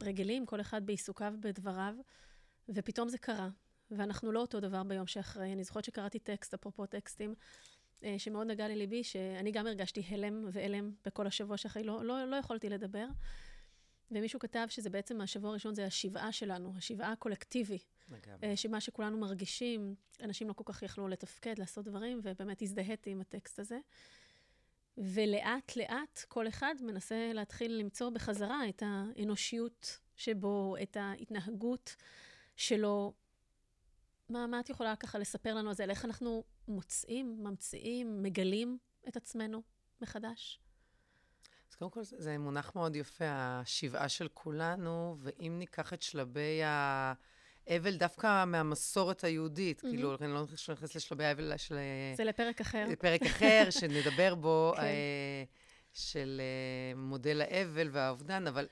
רגילים, 0.00 0.46
כל 0.46 0.60
אחד 0.60 0.86
בעיסוקיו, 0.86 1.34
בדבריו, 1.40 1.94
ופתאום 2.68 3.08
זה 3.08 3.18
קרה. 3.18 3.48
ואנחנו 3.90 4.32
לא 4.32 4.40
אותו 4.40 4.60
דבר 4.60 4.82
ביום 4.82 5.06
שאחרי. 5.06 5.52
אני 5.52 5.64
זוכרת 5.64 5.84
שקראתי 5.84 6.18
טקסט, 6.18 6.54
אפרופו 6.54 6.86
טקסטים, 6.86 7.30
אה, 7.30 7.34
שמאוד 8.18 8.46
נגע 8.46 8.68
לליבי, 8.68 9.04
שאני 9.04 9.50
גם 9.50 9.66
הרגשתי 9.66 10.02
הלם 10.08 10.48
ואלם 10.52 10.90
בכל 11.04 11.26
השבוע 11.26 11.56
שאחרי, 11.56 11.84
לא, 11.84 12.04
לא, 12.04 12.24
לא 12.24 12.36
יכולתי 12.36 12.68
לדבר. 12.68 13.06
ומישהו 14.10 14.40
כתב 14.40 14.66
שזה 14.68 14.90
בעצם, 14.90 15.20
השבוע 15.20 15.50
הראשון 15.50 15.74
זה 15.74 15.86
השבעה 15.86 16.32
שלנו, 16.32 16.72
השבעה 16.76 17.12
הקולקטיבי. 17.12 17.78
לגמרי. 18.08 18.48
אה, 18.48 18.56
שמה 18.56 18.80
שכולנו 18.80 19.18
מרגישים, 19.18 19.94
אנשים 20.22 20.48
לא 20.48 20.52
כל 20.52 20.64
כך 20.66 20.82
יכלו 20.82 21.08
לתפקד, 21.08 21.58
לעשות 21.58 21.84
דברים, 21.84 22.20
ובאמת 22.22 22.62
הזדהיתי 22.62 23.10
עם 23.10 23.20
הטקסט 23.20 23.58
הזה. 23.58 23.78
ולאט 24.98 25.76
לאט 25.76 26.24
כל 26.28 26.48
אחד 26.48 26.74
מנסה 26.80 27.30
להתחיל 27.32 27.72
למצוא 27.72 28.10
בחזרה 28.10 28.68
את 28.68 28.82
האנושיות 28.86 29.98
שבו, 30.16 30.76
את 30.82 30.96
ההתנהגות 31.00 31.96
שלו. 32.56 33.12
מה, 34.28 34.46
מה 34.46 34.60
את 34.60 34.70
יכולה 34.70 34.96
ככה 34.96 35.18
לספר 35.18 35.54
לנו 35.54 35.68
על 35.68 35.74
זה, 35.74 35.82
על 35.82 35.90
איך 35.90 36.04
אנחנו 36.04 36.44
מוצאים, 36.68 37.44
ממציאים, 37.44 38.22
מגלים 38.22 38.78
את 39.08 39.16
עצמנו 39.16 39.62
מחדש? 40.00 40.60
אז 41.70 41.74
קודם 41.76 41.90
כל, 41.90 42.04
זה 42.04 42.38
מונח 42.38 42.72
מאוד 42.74 42.96
יפה, 42.96 43.24
השבעה 43.28 44.08
של 44.08 44.28
כולנו, 44.34 45.16
ואם 45.20 45.56
ניקח 45.58 45.92
את 45.92 46.02
שלבי 46.02 46.60
האבל 46.64 47.96
דווקא 47.96 48.44
מהמסורת 48.44 49.24
היהודית, 49.24 49.78
mm-hmm. 49.78 49.88
כאילו, 49.88 50.16
אני 50.20 50.32
לא 50.32 50.42
נכנס 50.72 50.96
לשלבי 50.96 51.24
האבל 51.24 51.56
של... 51.56 51.78
זה 52.16 52.24
לפרק 52.24 52.60
אחר. 52.60 52.86
לפרק 52.88 53.22
אחר, 53.22 53.66
שנדבר 53.70 54.34
בו, 54.34 54.72
כן. 54.76 54.82
אה, 54.82 55.44
של 55.92 56.40
אה, 56.40 56.96
מודל 56.96 57.40
האבל 57.40 57.88
והאובדן, 57.92 58.46
אבל 58.46 58.68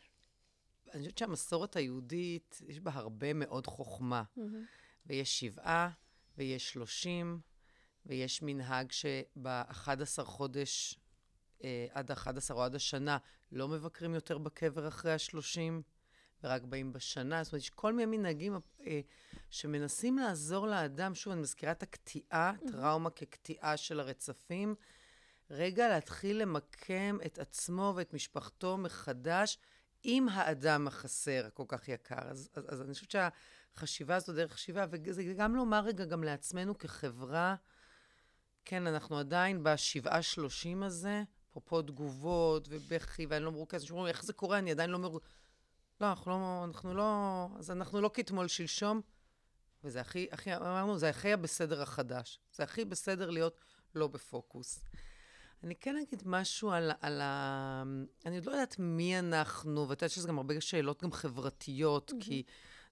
אני 0.95 1.03
חושבת 1.03 1.19
שהמסורת 1.19 1.77
היהודית, 1.77 2.61
יש 2.69 2.81
בה 2.81 2.91
הרבה 2.95 3.33
מאוד 3.33 3.67
חוכמה. 3.67 4.23
Mm-hmm. 4.37 4.41
ויש 5.07 5.41
שבעה, 5.41 5.91
ויש 6.39 6.71
שלושים, 6.71 7.41
ויש 8.07 8.43
מנהג 8.43 8.93
שב-11 8.93 10.25
חודש 10.25 10.99
אה, 11.65 11.87
עד 11.91 12.11
ה-11 12.11 12.51
או 12.51 12.63
עד 12.63 12.75
השנה 12.75 13.19
לא 13.53 13.69
מבקרים 13.69 14.15
יותר 14.15 14.39
בקבר 14.39 14.89
אחרי 14.89 15.13
ה-30, 15.13 15.83
ורק 16.45 16.63
באים 16.63 16.93
בשנה. 16.93 17.45
זאת 17.45 17.53
אומרת, 17.53 17.63
יש 17.63 17.71
כל 17.71 17.93
מיני 17.93 18.17
מנהגים 18.17 18.57
אה, 18.87 19.01
שמנסים 19.51 20.19
לעזור 20.19 20.67
לאדם, 20.67 21.15
שוב, 21.15 21.33
אני 21.33 21.43
מזכירה 21.43 21.73
את 21.73 21.83
הקטיעה. 21.83 22.53
טראומה 22.73 23.11
כקטיעה 23.11 23.77
של 23.77 24.01
הרצפים. 24.01 24.75
רגע 25.51 25.89
להתחיל 25.89 26.43
למקם 26.43 27.19
את 27.27 27.39
עצמו 27.39 27.93
ואת 27.97 28.15
משפחתו 28.15 28.77
מחדש 28.77 29.59
עם 30.03 30.29
האדם 30.29 30.87
החסר, 30.87 31.45
הכל 31.47 31.65
כך 31.69 31.89
יקר. 31.89 32.29
אז, 32.31 32.51
אז, 32.55 32.65
אז 32.69 32.83
אני 32.83 32.95
חושבת 32.95 33.11
שהחשיבה 33.11 34.17
הזו 34.17 34.33
דרך 34.33 34.53
חשיבה, 34.53 34.87
וזה 34.91 35.23
גם 35.37 35.57
לומר 35.57 35.85
רגע 35.85 36.05
גם 36.05 36.25
לעצמנו 36.25 36.79
כחברה, 36.79 37.55
כן, 38.65 38.87
אנחנו 38.87 39.19
עדיין 39.19 39.63
בשבעה 39.63 40.23
שלושים 40.23 40.83
הזה, 40.83 41.23
אפרופו 41.51 41.83
תגובות 41.83 42.69
ובכי, 42.71 43.27
ואני 43.27 43.45
לא 43.45 43.53
מרוכזת, 43.53 43.87
שאומרים, 43.87 44.09
איך 44.09 44.25
זה 44.25 44.33
קורה? 44.33 44.59
אני 44.59 44.71
עדיין 44.71 44.91
לא 44.91 44.99
מרוכזת. 44.99 45.31
לא, 46.01 46.11
אנחנו 46.11 46.31
לא, 46.31 46.65
אנחנו 46.65 46.95
לא, 46.95 47.47
אז 47.59 47.71
אנחנו 47.71 48.01
לא 48.01 48.11
כתמול 48.15 48.49
שלשום, 48.49 49.01
וזה 49.85 50.01
הכי, 50.01 50.29
הכי, 50.33 50.57
אמרנו, 50.57 50.99
זה 50.99 51.09
הכי 51.09 51.37
בסדר 51.37 51.83
החדש. 51.83 52.39
זה 52.53 52.63
הכי 52.63 52.85
בסדר 52.85 53.31
להיות 53.31 53.61
לא 53.95 54.07
בפוקוס. 54.07 54.85
אני 55.65 55.75
כן 55.75 55.97
אגיד 55.97 56.23
משהו 56.27 56.71
על, 56.71 56.91
על 57.01 57.21
ה... 57.21 57.83
אני 58.27 58.37
עוד 58.37 58.47
לא 58.47 58.51
יודעת 58.53 58.79
מי 58.79 59.19
אנחנו, 59.19 59.89
ואתה 59.89 60.05
יודעת 60.05 60.11
שזה 60.11 60.29
גם 60.29 60.37
הרבה 60.39 60.61
שאלות 60.61 61.03
גם 61.03 61.13
חברתיות, 61.13 62.11
mm-hmm. 62.11 62.25
כי 62.25 62.43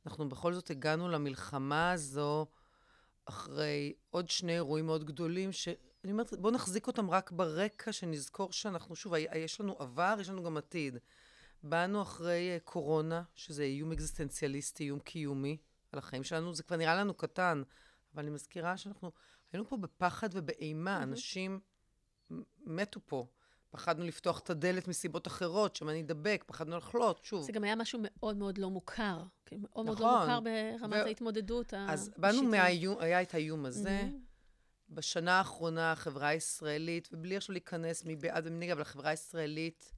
אנחנו 0.06 0.28
בכל 0.28 0.52
זאת 0.52 0.70
הגענו 0.70 1.09
למלחמה 1.09 1.92
הזו 1.92 2.46
אחרי 3.31 3.93
עוד 4.11 4.29
שני 4.29 4.53
אירועים 4.55 4.87
מאוד 4.87 5.05
גדולים, 5.05 5.53
ש... 5.53 5.69
אני 6.05 6.12
אומרת, 6.12 6.33
בואו 6.38 6.55
נחזיק 6.55 6.87
אותם 6.87 7.11
רק 7.11 7.31
ברקע, 7.31 7.93
שנזכור 7.93 8.53
שאנחנו, 8.53 8.97
שוב, 8.97 9.14
יש 9.35 9.61
לנו 9.61 9.77
עבר, 9.79 10.16
יש 10.21 10.29
לנו 10.29 10.43
גם 10.43 10.57
עתיד. 10.57 10.97
באנו 11.62 12.03
אחרי 12.03 12.57
uh, 12.57 12.61
קורונה, 12.64 13.23
שזה 13.35 13.62
איום 13.62 13.93
אקזיסטנציאליסטי, 13.93 14.85
איום 14.85 14.99
קיומי 14.99 15.57
על 15.93 15.99
החיים 15.99 16.25
שלנו, 16.25 16.55
זה 16.55 16.62
כבר 16.62 16.77
נראה 16.77 16.95
לנו 16.95 17.14
קטן, 17.14 17.62
אבל 18.14 18.23
אני 18.23 18.31
מזכירה 18.31 18.77
שאנחנו 18.77 19.12
היינו 19.53 19.69
פה 19.69 19.77
בפחד 19.77 20.29
ובאימה, 20.33 21.01
mm-hmm. 21.01 21.03
אנשים 21.03 21.61
מתו 22.59 23.01
פה. 23.07 23.27
פחדנו 23.70 24.04
לפתוח 24.04 24.38
את 24.38 24.50
הדלת 24.50 24.88
מסיבות 24.88 25.26
אחרות, 25.26 25.76
שמא 25.76 25.92
נדבק, 25.92 26.44
פחדנו 26.46 26.76
לחלות, 26.76 27.20
שוב. 27.22 27.46
זה 27.46 27.52
גם 27.52 27.64
היה 27.64 27.76
משהו 27.76 27.98
מאוד 28.02 28.37
מאוד 28.37 28.59
לא 28.59 28.70
מוכר. 28.70 29.18
מאוד 29.52 29.62
נכון. 29.62 29.87
מאוד 29.87 30.00
לא 30.00 30.20
מוכר 30.20 30.40
ברמת 30.40 31.02
ו... 31.02 31.06
ההתמודדות. 31.06 31.74
אז 31.74 32.11
באנו 32.16 32.42
מהאיום, 32.42 32.98
היה 33.00 33.22
את 33.22 33.35
האיום 33.35 33.66
הזה. 33.66 34.00
Mm-hmm. 34.00 34.30
בשנה 34.90 35.38
האחרונה 35.38 35.92
החברה 35.92 36.28
הישראלית, 36.28 37.09
ובלי 37.12 37.37
עכשיו 37.37 37.52
להיכנס 37.52 38.02
מבעד 38.06 38.46
ומנגד, 38.46 38.72
אבל 38.72 38.83
החברה 38.83 39.11
הישראלית 39.11 39.92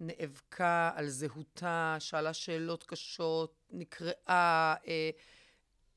נאבקה 0.00 0.90
על 0.94 1.08
זהותה, 1.08 1.96
שאלה 1.98 2.32
שאלות 2.32 2.84
קשות, 2.84 3.66
נקראה, 3.70 4.74
אה, 4.86 5.10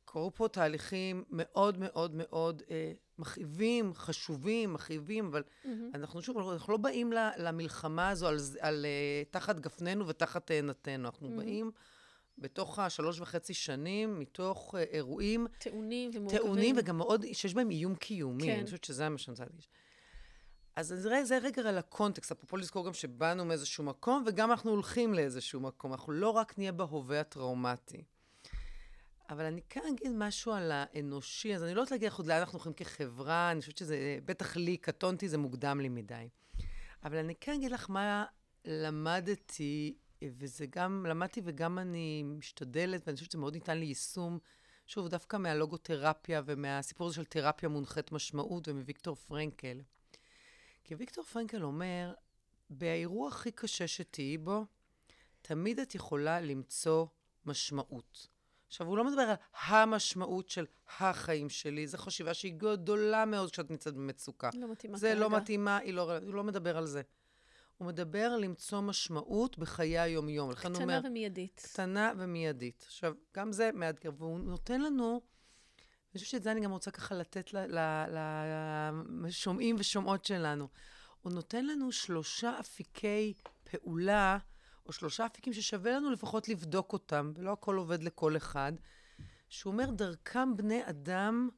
קרו 0.05 0.33
פה 0.33 0.47
תהליכים 0.47 1.23
מאוד 1.29 1.77
מאוד 1.77 2.15
מאוד 2.15 2.61
אה, 2.69 2.91
מכאיבים, 3.21 3.93
חשובים, 3.93 4.73
מכאיבים, 4.73 5.25
אבל 5.25 5.43
mm-hmm. 5.43 5.67
אנחנו 5.93 6.21
שוב, 6.21 6.37
אנחנו 6.51 6.73
לא 6.73 6.77
באים 6.77 7.13
למלחמה 7.37 8.09
הזו 8.09 8.27
על, 8.27 8.37
על, 8.59 8.85
uh, 8.85 9.33
תחת 9.33 9.59
גפננו 9.59 10.07
ותחת 10.07 10.47
תאנתנו, 10.47 11.05
אנחנו 11.05 11.27
mm-hmm. 11.27 11.37
באים 11.37 11.71
בתוך 12.37 12.79
השלוש 12.79 13.19
וחצי 13.19 13.53
שנים, 13.53 14.19
מתוך 14.19 14.75
uh, 14.75 14.77
אירועים... 14.77 15.47
טעונים 15.59 16.11
ומורכבים. 16.13 16.41
טעונים, 16.41 16.75
וגם 16.79 16.97
מאוד, 16.97 17.25
שיש 17.33 17.53
בהם 17.53 17.69
איום 17.69 17.95
קיומי. 17.95 18.43
כן. 18.43 18.55
אני 18.55 18.65
חושבת 18.65 18.83
שזה 18.83 19.09
מה 19.09 19.17
שאני 19.17 19.31
רוצה 19.31 19.43
להגיד. 19.43 19.61
אז 20.75 20.87
זה, 20.87 21.23
זה 21.23 21.37
רגע 21.37 21.61
על 21.69 21.77
הקונטקסט, 21.77 22.31
אפרופו 22.31 22.57
לזכור 22.57 22.85
גם 22.85 22.93
שבאנו 22.93 23.45
מאיזשהו 23.45 23.83
מקום, 23.83 24.23
וגם 24.27 24.51
אנחנו 24.51 24.71
הולכים 24.71 25.13
לאיזשהו 25.13 25.59
מקום. 25.59 25.93
אנחנו 25.93 26.13
לא 26.13 26.29
רק 26.29 26.57
נהיה 26.57 26.71
בהווה 26.71 27.19
הטראומטי. 27.19 28.03
אבל 29.31 29.45
אני 29.45 29.61
כן 29.69 29.81
אגיד 29.89 30.11
משהו 30.11 30.53
על 30.53 30.71
האנושי, 30.71 31.55
אז 31.55 31.63
אני 31.63 31.73
לא 31.73 31.79
יודעת 31.79 31.91
להגיד 31.91 32.07
לך 32.07 32.17
עוד 32.17 32.27
לאן 32.27 32.39
אנחנו 32.39 32.57
הולכים 32.57 32.73
כחברה, 32.73 33.51
אני 33.51 33.59
חושבת 33.59 33.77
שזה, 33.77 34.17
בטח 34.25 34.55
לי, 34.55 34.77
קטונתי, 34.77 35.29
זה 35.29 35.37
מוקדם 35.37 35.79
לי 35.79 35.89
מדי. 35.89 36.29
אבל 37.03 37.17
אני 37.17 37.35
כן 37.35 37.53
אגיד 37.53 37.71
לך 37.71 37.89
מה 37.89 38.25
למדתי, 38.65 39.97
וזה 40.23 40.65
גם, 40.69 41.05
למדתי 41.09 41.41
וגם 41.43 41.79
אני 41.79 42.23
משתדלת, 42.23 43.01
ואני 43.05 43.15
חושבת 43.15 43.31
שזה 43.31 43.39
מאוד 43.39 43.53
ניתן 43.53 43.77
ליישום, 43.77 44.39
שוב, 44.87 45.07
דווקא 45.07 45.37
מהלוגותרפיה 45.37 46.41
ומהסיפור 46.45 47.07
הזה 47.07 47.15
של 47.15 47.25
תרפיה 47.25 47.69
מונחית 47.69 48.11
משמעות 48.11 48.67
ומוויקטור 48.67 49.15
פרנקל. 49.15 49.81
כי 50.83 50.95
ויקטור 50.95 51.23
פרנקל 51.23 51.63
אומר, 51.63 52.13
באירוע 52.69 53.27
הכי 53.27 53.51
קשה 53.51 53.87
שתהיי 53.87 54.37
בו, 54.37 54.65
תמיד 55.41 55.79
את 55.79 55.95
יכולה 55.95 56.41
למצוא 56.41 57.05
משמעות. 57.45 58.27
עכשיו, 58.71 58.87
הוא 58.87 58.97
לא 58.97 59.03
מדבר 59.03 59.21
על 59.21 59.35
המשמעות 59.67 60.49
של 60.49 60.65
החיים 60.99 61.49
שלי, 61.49 61.87
זו 61.87 61.97
חשיבה 61.97 62.33
שהיא 62.33 62.53
גדולה 62.57 63.25
מאוד 63.25 63.51
כשאת 63.51 63.71
נמצאת 63.71 63.93
במצוקה. 63.93 64.49
לא 64.53 64.71
מתאימה 64.71 64.97
זה 64.97 65.07
לא 65.07 65.13
כרגע. 65.13 65.29
זה 65.29 65.29
לא 65.29 65.37
מתאימה, 65.37 65.77
היא 65.77 65.93
לא, 65.93 66.17
הוא 66.17 66.33
לא 66.33 66.43
מדבר 66.43 66.77
על 66.77 66.85
זה. 66.85 67.01
הוא 67.77 67.87
מדבר 67.87 68.23
על 68.23 68.41
למצוא 68.41 68.81
משמעות 68.81 69.57
בחיי 69.57 69.99
היום-יום. 69.99 70.53
קטנה 70.53 70.79
אומר, 70.79 70.99
ומיידית. 71.03 71.61
קטנה 71.73 72.11
ומיידית. 72.17 72.83
עכשיו, 72.87 73.13
גם 73.35 73.51
זה 73.51 73.69
מאתגר, 73.73 74.11
והוא 74.17 74.39
נותן 74.39 74.81
לנו, 74.81 75.21
אני 75.77 76.13
חושבת 76.13 76.29
שאת 76.29 76.43
זה 76.43 76.51
אני 76.51 76.61
גם 76.61 76.71
רוצה 76.71 76.91
ככה 76.91 77.15
לתת 77.15 77.49
לשומעים 79.23 79.75
ושומעות 79.79 80.25
שלנו. 80.25 80.67
הוא 81.21 81.33
נותן 81.33 81.65
לנו 81.65 81.91
שלושה 81.91 82.59
אפיקי 82.59 83.33
פעולה 83.63 84.37
או 84.85 84.91
שלושה 84.93 85.25
אפיקים 85.25 85.53
ששווה 85.53 85.91
לנו 85.91 86.11
לפחות 86.11 86.49
לבדוק 86.49 86.93
אותם, 86.93 87.31
ולא 87.35 87.51
הכל 87.51 87.75
עובד 87.75 88.03
לכל 88.03 88.37
אחד, 88.37 88.73
שהוא 89.49 89.73
אומר, 89.73 89.91
דרכם 89.91 90.57
בני 90.57 90.81
אדם, 90.85 91.49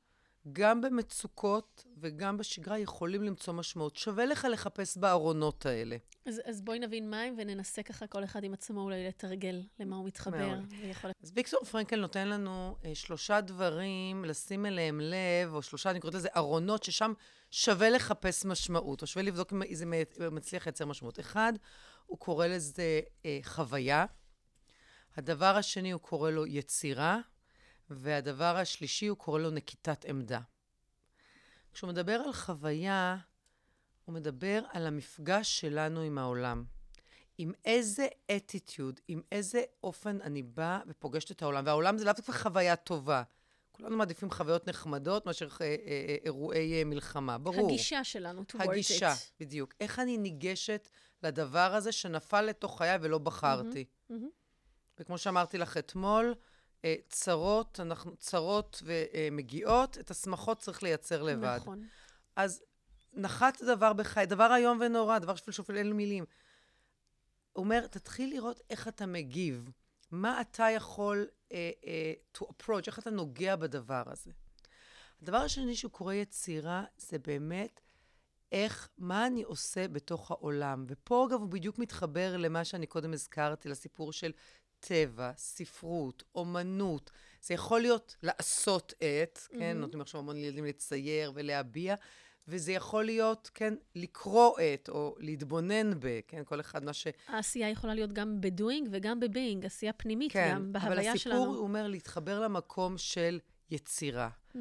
גם 0.51 0.81
במצוקות 0.81 1.85
וגם 1.97 2.37
בשגרה, 2.37 2.79
יכולים 2.79 3.23
למצוא 3.23 3.53
משמעות. 3.53 3.95
שווה 3.95 4.25
לך 4.25 4.47
לחפש 4.51 4.97
בארונות 4.97 5.65
האלה. 5.65 5.97
אז, 6.25 6.41
אז 6.45 6.61
בואי 6.61 6.79
נבין 6.79 7.09
מה 7.09 7.21
הם 7.21 7.35
וננסה 7.37 7.83
ככה 7.83 8.07
כל 8.07 8.23
אחד 8.23 8.43
עם 8.43 8.53
עצמו 8.53 8.81
אולי 8.81 9.07
לתרגל 9.07 9.63
למה 9.79 9.95
הוא 9.95 10.05
מתחבר. 10.05 10.59
ויכול... 10.81 11.11
אז 11.23 11.31
ויקטור 11.35 11.63
פרנקל 11.63 11.99
נותן 11.99 12.27
לנו 12.27 12.75
אה, 12.85 12.95
שלושה 12.95 13.41
דברים 13.41 14.25
לשים 14.25 14.65
אליהם 14.65 14.99
לב, 14.99 15.53
או 15.53 15.61
שלושה, 15.61 15.89
אני 15.89 15.99
קוראת 15.99 16.15
לזה 16.15 16.29
ארונות, 16.35 16.83
ששם 16.83 17.13
שווה 17.51 17.89
לחפש 17.89 18.45
משמעות, 18.45 19.01
או 19.01 19.07
שווה 19.07 19.23
לבדוק 19.23 19.53
אם 19.53 19.61
זה 19.71 19.85
מצליח 20.31 20.67
לייצר 20.67 20.85
משמעות. 20.85 21.19
אחד, 21.19 21.53
הוא 22.05 22.19
קורא 22.19 22.47
לזה 22.47 23.01
אה, 23.25 23.39
חוויה. 23.43 24.05
הדבר 25.17 25.55
השני, 25.55 25.91
הוא 25.91 26.01
קורא 26.01 26.31
לו 26.31 26.45
יצירה. 26.45 27.19
והדבר 27.89 28.57
השלישי, 28.57 29.07
הוא 29.07 29.17
קורא 29.17 29.39
לו 29.39 29.49
נקיטת 29.49 30.05
עמדה. 30.05 30.39
כשהוא 31.73 31.89
מדבר 31.89 32.13
על 32.13 32.33
חוויה, 32.33 33.17
הוא 34.05 34.15
מדבר 34.15 34.63
על 34.69 34.87
המפגש 34.87 35.59
שלנו 35.59 36.01
עם 36.01 36.17
העולם. 36.17 36.63
עם 37.37 37.51
איזה 37.65 38.07
אטיטיוד, 38.35 38.99
עם 39.07 39.21
איזה 39.31 39.63
אופן 39.83 40.21
אני 40.21 40.43
באה 40.43 40.79
ופוגשת 40.87 41.31
את 41.31 41.41
העולם. 41.41 41.65
והעולם 41.65 41.97
זה 41.97 42.05
לאו 42.05 42.13
דווקא 42.13 42.31
חוויה 42.31 42.75
טובה. 42.75 43.23
כולנו 43.71 43.97
מעדיפים 43.97 44.31
חוויות 44.31 44.67
נחמדות 44.67 45.25
מאשר 45.25 45.47
אה, 45.61 45.65
אה, 45.65 45.75
אה, 45.87 46.15
אירועי 46.25 46.83
מלחמה, 46.83 47.37
ברור. 47.37 47.67
הגישה 47.67 48.03
שלנו 48.03 48.41
towards 48.41 48.61
it. 48.61 48.69
הגישה, 48.69 49.13
בדיוק. 49.39 49.73
איך 49.79 49.99
אני 49.99 50.17
ניגשת 50.17 50.89
לדבר 51.23 51.73
הזה 51.75 51.91
שנפל 51.91 52.41
לתוך 52.41 52.77
חיי 52.77 52.97
ולא 53.01 53.17
בחרתי. 53.17 53.85
Mm-hmm, 53.85 54.13
mm-hmm. 54.13 54.99
וכמו 54.99 55.17
שאמרתי 55.17 55.57
לך 55.57 55.77
אתמול, 55.77 56.35
צרות, 57.09 57.79
אנחנו 57.79 58.15
צרות 58.15 58.83
ומגיעות, 58.85 59.97
את 59.97 60.11
השמחות 60.11 60.59
צריך 60.59 60.83
לייצר 60.83 61.23
לבד. 61.23 61.57
נכון. 61.61 61.87
אז 62.35 62.63
נחת 63.13 63.61
דבר 63.61 63.93
בחיי, 63.93 64.25
דבר 64.25 64.55
איום 64.55 64.79
ונורא, 64.81 65.19
דבר 65.19 65.35
שפל 65.35 65.51
שופל 65.51 65.77
אין 65.77 65.93
מילים. 65.93 66.25
הוא 67.53 67.63
אומר, 67.63 67.87
תתחיל 67.87 68.29
לראות 68.29 68.61
איך 68.69 68.87
אתה 68.87 69.05
מגיב. 69.05 69.69
מה 70.11 70.41
אתה 70.41 70.69
יכול 70.69 71.27
uh, 71.49 71.51
uh, 71.51 72.37
to 72.37 72.45
approach, 72.45 72.83
איך 72.87 72.99
אתה 72.99 73.09
נוגע 73.09 73.55
בדבר 73.55 74.03
הזה. 74.05 74.31
הדבר 75.21 75.37
השני 75.37 75.75
שהוא 75.75 75.91
קורא 75.91 76.13
יצירה, 76.13 76.83
זה 76.97 77.19
באמת 77.19 77.81
איך, 78.53 78.89
מה 78.97 79.27
אני 79.27 79.43
עושה 79.43 79.87
בתוך 79.87 80.31
העולם. 80.31 80.85
ופה, 80.87 81.27
אגב, 81.29 81.39
הוא 81.39 81.49
בדיוק 81.49 81.79
מתחבר 81.79 82.37
למה 82.37 82.65
שאני 82.65 82.87
קודם 82.87 83.13
הזכרתי, 83.13 83.69
לסיפור 83.69 84.13
של 84.13 84.31
טבע, 84.79 85.31
ספרות, 85.37 86.23
אומנות. 86.35 87.11
זה 87.41 87.53
יכול 87.53 87.81
להיות 87.81 88.15
לעשות 88.23 88.93
את, 88.97 89.37
mm-hmm. 89.37 89.59
כן? 89.59 89.77
נותנים 89.77 90.01
עכשיו 90.01 90.21
המון 90.21 90.37
ילדים 90.37 90.65
לצייר 90.65 91.31
ולהביע, 91.35 91.95
וזה 92.47 92.71
יכול 92.71 93.05
להיות, 93.05 93.51
כן, 93.53 93.73
לקרוא 93.95 94.59
את, 94.59 94.89
או 94.89 95.15
להתבונן 95.19 95.99
ב, 95.99 96.19
כן, 96.27 96.43
כל 96.45 96.59
אחד 96.59 96.83
מה 96.83 96.93
ש... 96.93 97.07
העשייה 97.27 97.69
יכולה 97.69 97.93
להיות 97.93 98.13
גם 98.13 98.41
בדואינג 98.41 98.87
וגם 98.91 99.19
בביינג, 99.19 99.65
עשייה 99.65 99.93
פנימית 99.93 100.31
כן, 100.31 100.51
גם, 100.55 100.73
בהוויה 100.73 100.91
שלנו. 100.91 101.03
כן, 101.03 101.09
אבל 101.09 101.39
הסיפור. 101.39 101.55
הוא 101.55 101.63
אומר, 101.63 101.87
להתחבר 101.87 102.39
למקום 102.39 102.97
של 102.97 103.39
יצירה. 103.71 104.29
Mm-hmm. 104.29 104.57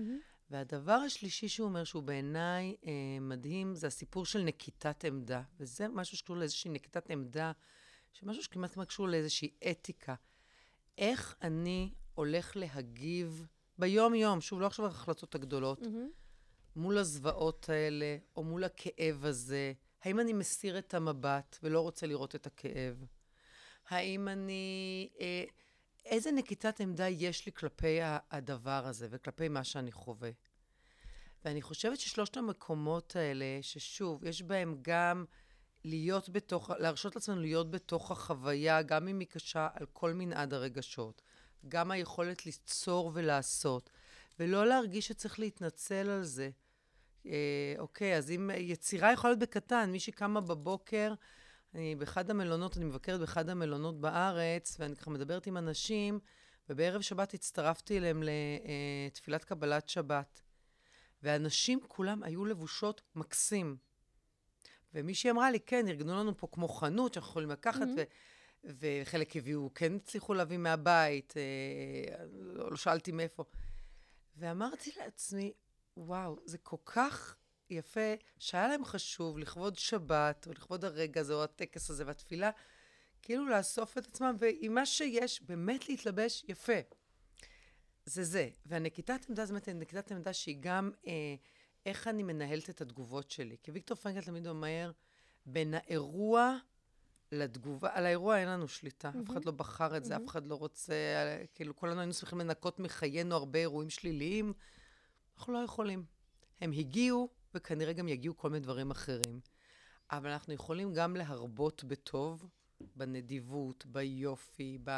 והדבר 0.53 0.93
השלישי 0.93 1.49
שהוא 1.49 1.69
אומר, 1.69 1.85
שהוא 1.85 2.03
בעיניי 2.03 2.77
אה, 2.87 2.93
מדהים, 3.21 3.75
זה 3.75 3.87
הסיפור 3.87 4.27
של 4.27 4.43
נקיטת 4.43 5.05
עמדה. 5.05 5.43
וזה 5.61 5.89
משהו 5.89 6.17
שקשור 6.17 6.37
לאיזושהי 6.37 6.71
נקיטת 6.71 7.11
עמדה, 7.11 7.53
שמשהו 8.13 8.43
שכמעט 8.43 8.79
קשור 8.79 9.09
לאיזושהי 9.09 9.51
אתיקה. 9.71 10.15
איך 10.99 11.37
אני 11.43 11.93
הולך 12.15 12.57
להגיב 12.57 13.47
ביום-יום, 13.79 14.41
שוב, 14.41 14.61
לא 14.61 14.67
עכשיו 14.67 14.87
ההחלטות 14.87 15.35
הגדולות, 15.35 15.83
mm-hmm. 15.83 16.77
מול 16.77 16.99
הזוועות 16.99 17.69
האלה, 17.69 18.17
או 18.37 18.45
מול 18.45 18.65
הכאב 18.65 19.25
הזה? 19.25 19.73
האם 20.03 20.21
אני 20.21 20.33
מסיר 20.33 20.79
את 20.79 20.95
המבט 20.95 21.59
ולא 21.63 21.81
רוצה 21.81 22.07
לראות 22.07 22.35
את 22.35 22.47
הכאב? 22.47 23.05
האם 23.89 24.29
אני... 24.29 25.09
אה, 25.21 25.45
איזה 26.05 26.33
נקיטת 26.33 26.81
עמדה 26.81 27.09
יש 27.09 27.47
לי 27.47 27.53
כלפי 27.53 27.99
הדבר 28.31 28.87
הזה 28.87 29.07
וכלפי 29.11 29.49
מה 29.49 29.65
שאני 29.65 29.93
חווה? 29.93 30.31
ואני 31.45 31.63
חושבת 31.63 32.01
ששלושת 32.01 32.37
המקומות 32.37 33.17
האלה, 33.17 33.59
ששוב, 33.63 34.25
יש 34.25 34.43
בהם 34.43 34.79
גם 34.83 35.25
להיות 35.85 36.29
בתוך, 36.29 36.71
להרשות 36.71 37.17
לעצמנו 37.17 37.41
להיות 37.41 37.71
בתוך 37.71 38.11
החוויה, 38.11 38.83
גם 38.83 39.09
אם 39.09 39.19
היא 39.19 39.29
קשה, 39.29 39.69
על 39.75 39.87
כל 39.93 40.13
מנעד 40.13 40.55
הרגשות. 40.55 41.23
גם 41.69 41.91
היכולת 41.91 42.47
ליצור 42.47 43.11
ולעשות, 43.15 43.91
ולא 44.39 44.67
להרגיש 44.67 45.09
שצריך 45.09 45.41
להתנצל 45.41 46.11
על 46.11 46.25
זה. 46.25 46.51
אה, 47.27 47.75
אוקיי, 47.79 48.17
אז 48.17 48.31
אם 48.31 48.51
יצירה 48.57 49.13
יכולה 49.13 49.31
להיות 49.31 49.43
בקטן, 49.43 49.91
מי 49.93 50.01
שקמה 50.01 50.41
בבוקר, 50.41 51.15
אני 51.75 51.95
באחד 51.95 52.31
המלונות, 52.31 52.77
אני 52.77 52.85
מבקרת 52.85 53.21
באחד 53.21 53.49
המלונות 53.49 54.01
בארץ, 54.01 54.77
ואני 54.81 54.97
ככה 54.97 55.11
מדברת 55.11 55.47
עם 55.47 55.57
אנשים, 55.57 56.21
ובערב 56.69 57.01
שבת 57.01 57.35
הצטרפתי 57.35 57.99
אליהם 57.99 58.23
לתפילת 59.11 59.45
קבלת 59.45 59.89
שבת. 59.89 60.43
והנשים 61.23 61.81
כולם 61.89 62.23
היו 62.23 62.45
לבושות 62.45 63.03
מקסים. 63.15 63.77
ומישהי 64.95 65.31
אמרה 65.31 65.51
לי, 65.51 65.61
כן, 65.61 65.89
ארגנו 65.89 66.19
לנו 66.19 66.37
פה 66.37 66.49
כמו 66.53 66.69
חנות 66.69 67.15
שאנחנו 67.15 67.31
יכולים 67.31 67.51
לקחת, 67.51 67.83
mm-hmm. 67.83 68.65
ו- 68.65 69.03
וחלק 69.03 69.37
הביאו, 69.37 69.75
כן 69.75 69.95
הצליחו 69.97 70.35
להביא 70.35 70.59
מהבית, 70.59 71.35
אה, 71.37 72.25
לא, 72.33 72.71
לא 72.71 72.77
שאלתי 72.77 73.13
מאיפה. 73.13 73.45
ואמרתי 74.37 74.91
לעצמי, 74.99 75.53
וואו, 75.97 76.37
זה 76.45 76.59
כל 76.59 76.77
כך 76.85 77.37
יפה, 77.73 78.15
שהיה 78.39 78.69
להם 78.69 78.85
חשוב 78.85 79.39
לכבוד 79.39 79.79
שבת, 79.79 80.47
או 80.47 80.53
לכבוד 80.53 80.85
הרגע 80.85 81.21
הזה, 81.21 81.35
או 81.35 81.45
הטקס 81.45 81.91
הזה 81.91 82.07
והתפילה, 82.07 82.51
כאילו 83.23 83.49
לאסוף 83.49 83.99
את 83.99 84.07
עצמם, 84.07 84.37
ועם 84.39 84.75
מה 84.75 84.87
שיש, 84.87 85.43
באמת 85.43 85.89
להתלבש 85.89 86.45
יפה. 86.49 86.81
זה 88.07 88.25
זה. 88.25 88.49
והנקיטת 88.67 89.27
עמדה, 89.29 89.45
זאת 89.45 89.51
אומרת, 89.51 89.69
נקיטת 89.69 90.13
עמדה 90.13 90.33
שהיא 90.33 90.57
גם 90.61 90.91
אה, 91.07 91.35
איך 91.87 92.09
אני 92.09 92.23
מנהלת 92.23 92.71
את 92.71 92.81
התגובות 92.81 93.31
שלי. 93.31 93.57
כי 93.63 93.71
ויקטור 93.71 93.97
פרנקל 93.97 94.21
תמיד 94.21 94.47
אומר, 94.47 94.91
בין 95.47 95.75
האירוע 95.75 96.57
לתגובה, 97.33 97.89
על 97.93 98.07
האירוע 98.07 98.39
אין 98.39 98.49
לנו 98.49 98.69
שליטה. 98.69 99.11
Mm-hmm. 99.11 99.23
אף 99.23 99.31
אחד 99.31 99.45
לא 99.45 99.53
בחר 99.53 99.97
את 99.97 100.05
זה, 100.05 100.17
mm-hmm. 100.17 100.21
אף 100.25 100.29
אחד 100.29 100.47
לא 100.47 100.55
רוצה, 100.55 100.95
כאילו, 101.55 101.77
כולנו 101.77 102.01
היינו 102.01 102.13
שמחים 102.13 102.39
לנקות 102.39 102.81
מחיינו 102.81 103.35
הרבה 103.35 103.59
אירועים 103.59 103.91
שליליים. 103.91 104.53
אנחנו 105.37 105.53
לא 105.53 105.59
יכולים. 105.59 106.05
הם 106.61 106.73
הגיעו, 106.73 107.29
וכנראה 107.55 107.93
גם 107.93 108.09
יגיעו 108.09 108.37
כל 108.37 108.51
מיני 108.51 108.61
דברים 108.65 108.91
אחרים. 108.91 109.41
אבל 110.11 110.31
אנחנו 110.31 110.53
יכולים 110.53 110.93
גם 110.93 111.17
להרבות 111.17 111.85
בטוב, 111.85 112.47
בנדיבות, 112.97 113.87
ביופי, 113.87 114.79
ב, 114.85 114.91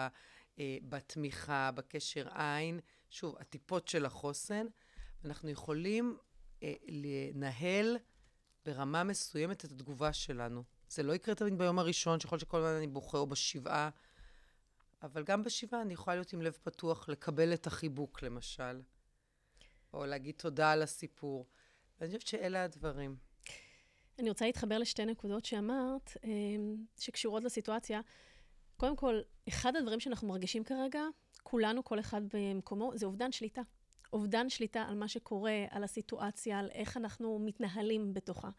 אה, 0.59 0.79
בתמיכה, 0.89 1.71
בקשר 1.75 2.29
עין, 2.29 2.81
שוב, 3.11 3.37
הטיפות 3.41 3.89
של 3.89 4.07
החוסן. 4.07 4.67
אנחנו 5.25 5.51
יכולים 5.51 6.19
אה, 6.63 6.75
לנהל 6.89 7.97
ברמה 8.65 9.05
מסוימת 9.05 9.65
את 9.65 9.71
התגובה 9.73 10.13
שלנו. 10.13 10.63
זה 10.89 11.03
לא 11.03 11.13
יקרה 11.13 11.35
תמיד 11.35 11.59
ביום 11.59 11.79
הראשון, 11.79 12.21
שיכול 12.21 12.39
שכל 12.39 12.57
הזמן 12.57 12.77
אני 12.77 12.87
בוכה, 12.87 13.19
או 13.19 13.27
בשבעה, 13.27 13.91
אבל 15.03 15.23
גם 15.25 15.43
בשבעה 15.43 15.83
אני 15.83 15.95
יכולה 15.95 16.17
להיות 16.17 16.33
עם 16.33 16.43
לב 16.43 16.59
פתוח, 16.63 17.09
לקבל 17.09 17.55
את 17.55 17.67
החיבוק, 17.67 18.23
למשל, 18.23 18.83
או 19.93 20.07
להגיד 20.07 20.35
תודה 20.39 20.73
על 20.73 20.83
הסיפור. 20.83 21.47
ואני 22.01 22.09
חושבת 22.09 22.27
שאלה 22.27 22.65
הדברים. 22.65 23.17
אני 24.19 24.29
רוצה 24.29 24.47
להתחבר 24.47 24.79
לשתי 24.79 25.05
נקודות 25.05 25.45
שאמרת, 25.45 26.17
אה, 26.25 26.31
שקשורות 26.99 27.45
לסיטואציה. 27.45 28.01
קודם 28.77 28.97
כל, 28.97 29.21
אחד 29.49 29.77
הדברים 29.77 30.01
שאנחנו 30.01 30.29
מרגישים 30.29 30.65
כרגע, 30.65 31.03
כולנו, 31.43 31.85
כל 31.85 32.01
אחד 32.01 32.21
במקומו, 32.33 32.93
זה 32.95 33.07
אובדן 33.07 33.33
שליטה. 33.33 33.63
אובדן 34.13 34.49
שליטה 34.49 34.83
על 34.83 34.95
מה 34.95 35.09
שקורה, 35.09 35.65
על 35.71 35.85
הסיטואציה, 35.85 36.59
על 36.59 36.71
איך 36.75 36.97
אנחנו 36.97 37.39
מתנהלים 37.39 38.15
בתוכה. 38.15 38.51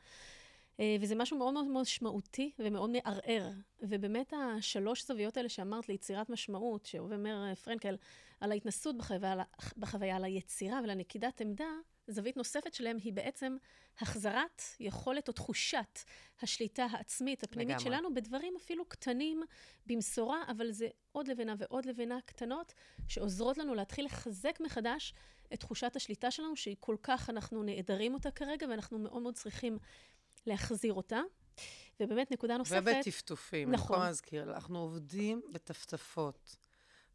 אה, 0.80 0.96
וזה 1.02 1.16
משהו 1.16 1.38
מאוד 1.38 1.54
מאוד 1.54 1.68
משמעותי 1.68 2.52
ומאוד 2.60 2.90
מערער. 2.90 3.50
ובאמת 3.82 4.34
השלוש 4.34 5.08
זוויות 5.08 5.38
האלה 5.38 5.50
שאמרת 5.50 5.90
ליצירת 5.90 6.30
משמעות, 6.30 6.86
שאומר 6.86 7.46
אה, 7.50 7.56
פרנקל, 7.56 7.98
על 8.40 8.52
ההתנסות 8.52 8.98
בחוויה, 8.98 9.36
בחוויה, 9.78 10.16
על 10.16 10.24
היצירה 10.24 10.80
ולנקידת 10.84 11.42
עמדה, 11.42 11.70
זווית 12.08 12.38
נוספת 12.38 12.74
שלהם 12.74 12.98
היא 13.04 13.14
בעצם 13.14 13.58
החזרת 14.00 14.62
יכולת 14.80 15.28
או 15.28 15.34
תחושת 15.34 16.00
השליטה 16.42 16.88
העצמית, 16.92 17.44
הפנימית 17.44 17.78
לגמרי. 17.78 17.84
שלנו, 17.84 18.14
בדברים 18.14 18.54
אפילו 18.56 18.86
קטנים, 18.86 19.44
במשורה, 19.86 20.44
אבל 20.48 20.72
זה 20.72 20.88
עוד 21.12 21.28
לבנה 21.28 21.56
ועוד 21.58 21.86
לבנה 21.86 22.20
קטנות, 22.26 22.74
שעוזרות 23.08 23.58
לנו 23.58 23.76
להתחיל 23.76 24.06
לחזק 24.06 24.60
מחדש 24.60 25.14
את 25.54 25.60
תחושת 25.60 25.96
השליטה 25.96 26.32
שלנו, 26.32 26.56
שהיא 26.56 26.76
כל 26.80 26.96
כך, 27.04 27.30
אנחנו 27.30 27.64
נעדרים 27.64 28.14
אותה 28.14 28.32
כרגע, 28.32 28.68
ואנחנו 28.70 29.00
מאוד 29.00 29.22
מאוד 29.22 29.36
צריכים 29.36 29.78
להחזיר 30.46 30.94
אותה. 30.94 31.22
ובאמת, 32.00 32.32
נקודה 32.32 32.58
נוספת... 32.58 32.82
ובטפטופים. 32.82 33.72
נכון. 33.72 33.98
אני 33.98 34.06
להזכיר, 34.06 34.44
אנחנו 34.44 34.80
עובדים 34.80 35.42
בטפטפות. 35.52 36.56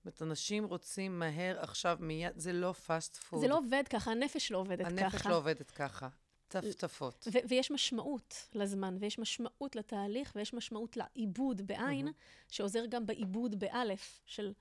זאת 0.04 0.06
אומרת, 0.06 0.22
אנשים 0.22 0.64
רוצים 0.64 1.18
מהר, 1.18 1.56
עכשיו, 1.60 1.96
מיד, 2.00 2.32
זה 2.36 2.52
לא 2.52 2.72
פאסט 2.72 3.16
פוד. 3.16 3.40
זה 3.40 3.48
לא 3.48 3.58
עובד 3.58 3.82
ככה, 3.90 4.10
הנפש 4.10 4.52
לא 4.52 4.58
עובדת 4.58 4.86
הנפש 4.86 5.02
ככה. 5.02 5.16
הנפש 5.16 5.26
לא 5.26 5.36
עובדת 5.36 5.70
ככה. 5.70 6.08
טפטפות. 6.48 7.28
ו- 7.32 7.48
ויש 7.48 7.70
משמעות 7.70 8.48
לזמן, 8.54 8.96
ויש 9.00 9.18
משמעות 9.18 9.76
לתהליך, 9.76 10.32
ויש 10.36 10.54
משמעות 10.54 10.96
לעיבוד 10.96 11.60
בעין, 11.66 12.08
mm-hmm. 12.08 12.48
שעוזר 12.48 12.86
גם 12.86 13.06
בעיבוד 13.06 13.58
באלף 13.58 14.20
של 14.26 14.52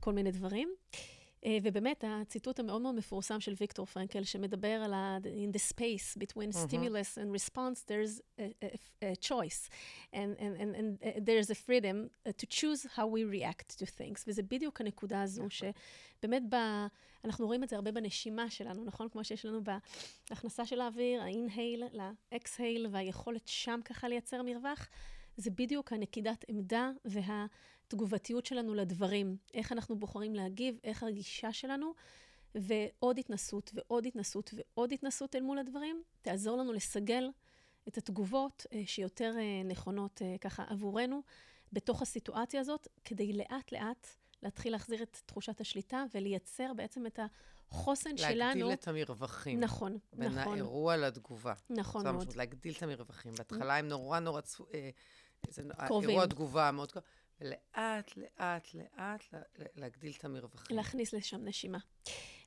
כל 0.00 0.12
מיני 0.12 0.30
דברים. 0.30 0.74
אה, 1.44 1.58
ובאמת, 1.62 2.04
הציטוט 2.06 2.60
המאוד 2.60 2.82
מאוד 2.82 2.94
מפורסם 2.94 3.40
של 3.40 3.54
ויקטור 3.60 3.86
פרנקל, 3.86 4.24
שמדבר 4.24 4.68
על 4.84 4.94
ה... 4.94 5.18
in 5.24 5.56
the 5.56 5.74
space 5.74 6.18
between 6.18 6.52
mm-hmm. 6.52 6.68
stimulus 6.68 7.18
and 7.18 7.32
response, 7.32 7.84
there's 7.88 8.20
a, 8.38 8.42
a, 8.64 8.78
a 9.02 9.16
choice, 9.16 9.68
and, 10.12 10.36
and, 10.38 10.54
and, 10.60 10.74
and 10.76 10.98
uh, 11.02 11.20
there's 11.26 11.50
a 11.50 11.54
freedom 11.54 11.96
uh, 12.26 12.32
to 12.40 12.46
choose 12.46 12.86
how 12.96 13.06
we 13.06 13.24
react 13.24 13.78
to 13.78 13.86
things. 13.86 14.24
וזה 14.26 14.42
בדיוק 14.42 14.80
הנקודה 14.80 15.22
הזו, 15.22 15.46
שבאמת 15.50 16.42
ב... 16.48 16.56
אנחנו 17.24 17.46
רואים 17.46 17.64
את 17.64 17.68
זה 17.68 17.76
הרבה 17.76 17.92
בנשימה 17.92 18.50
שלנו, 18.50 18.84
נכון? 18.84 19.08
כמו 19.08 19.24
שיש 19.24 19.46
לנו 19.46 19.60
בהכנסה 20.30 20.66
של 20.66 20.80
האוויר, 20.80 21.22
ה-inhale 21.22 21.84
ל-exhale, 21.92 22.88
והיכולת 22.90 23.48
שם 23.48 23.80
ככה 23.84 24.08
לייצר 24.08 24.42
מרווח. 24.42 24.88
זה 25.36 25.50
בדיוק 25.50 25.92
הנקידת 25.92 26.44
עמדה 26.48 26.90
והתגובתיות 27.90 28.46
שלנו 28.46 28.74
לדברים. 28.74 29.36
איך 29.54 29.72
אנחנו 29.72 29.96
בוחרים 29.96 30.34
להגיב, 30.34 30.78
איך 30.84 31.02
הגישה 31.02 31.52
שלנו, 31.52 31.94
ועוד 32.54 33.18
התנסות 33.18 33.70
ועוד 33.74 34.06
התנסות 34.06 34.54
ועוד 34.54 34.92
התנסות 34.92 35.36
אל 35.36 35.40
מול 35.40 35.58
הדברים, 35.58 36.02
תעזור 36.22 36.58
לנו 36.58 36.72
לסגל 36.72 37.30
את 37.88 37.98
התגובות 37.98 38.66
אה, 38.72 38.82
שיותר 38.86 39.34
אה, 39.38 39.62
נכונות 39.64 40.22
אה, 40.22 40.36
ככה 40.40 40.64
עבורנו 40.68 41.22
בתוך 41.72 42.02
הסיטואציה 42.02 42.60
הזאת, 42.60 42.88
כדי 43.04 43.32
לאט-לאט 43.32 44.06
להתחיל 44.42 44.72
להחזיר 44.72 45.02
את 45.02 45.16
תחושת 45.26 45.60
השליטה 45.60 46.04
ולייצר 46.14 46.72
בעצם 46.76 47.06
את 47.06 47.18
החוסן 47.68 48.10
להגדיל 48.10 48.26
שלנו. 48.28 48.68
להגדיל 48.68 48.72
את 48.72 48.88
המרווחים. 48.88 49.60
נכון, 49.60 49.98
בין 50.12 50.28
נכון. 50.28 50.44
בין 50.44 50.52
האירוע 50.52 50.96
לתגובה. 50.96 51.54
נכון 51.70 52.04
מאוד. 52.04 52.16
משמעות, 52.16 52.36
להגדיל 52.36 52.74
את 52.76 52.82
המרווחים. 52.82 53.32
בהתחלה 53.34 53.76
הם 53.76 53.88
נורא 53.88 54.18
נורא 54.18 54.40
צפו... 54.40 54.66
קרובים. 55.86 56.10
אירוע 56.10 56.26
תגובה 56.26 56.70
מאוד 56.70 56.92
קרוב. 56.92 57.04
ולאט, 57.40 58.16
לאט, 58.16 58.74
לאט 58.74 59.24
להגדיל 59.76 60.12
את 60.18 60.24
המרווחים. 60.24 60.76
להכניס 60.76 61.12
לשם 61.12 61.44
נשימה. 61.44 61.78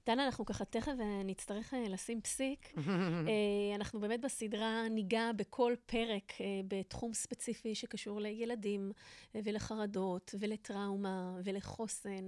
דנה, 0.05 0.25
אנחנו 0.25 0.45
ככה 0.45 0.65
תכף 0.65 0.91
אה, 0.99 1.23
נצטרך 1.23 1.73
אה, 1.73 1.89
לשים 1.89 2.21
פסיק. 2.21 2.73
אה, 2.77 3.75
אנחנו 3.75 3.99
באמת 3.99 4.21
בסדרה 4.21 4.89
ניגע 4.89 5.31
בכל 5.35 5.73
פרק 5.85 6.33
בתחום 6.67 7.13
ספציפי 7.13 7.75
שקשור 7.75 8.21
לילדים 8.21 8.91
ולחרדות 9.35 10.35
ולטראומה 10.39 11.37
ולחוסן 11.43 12.27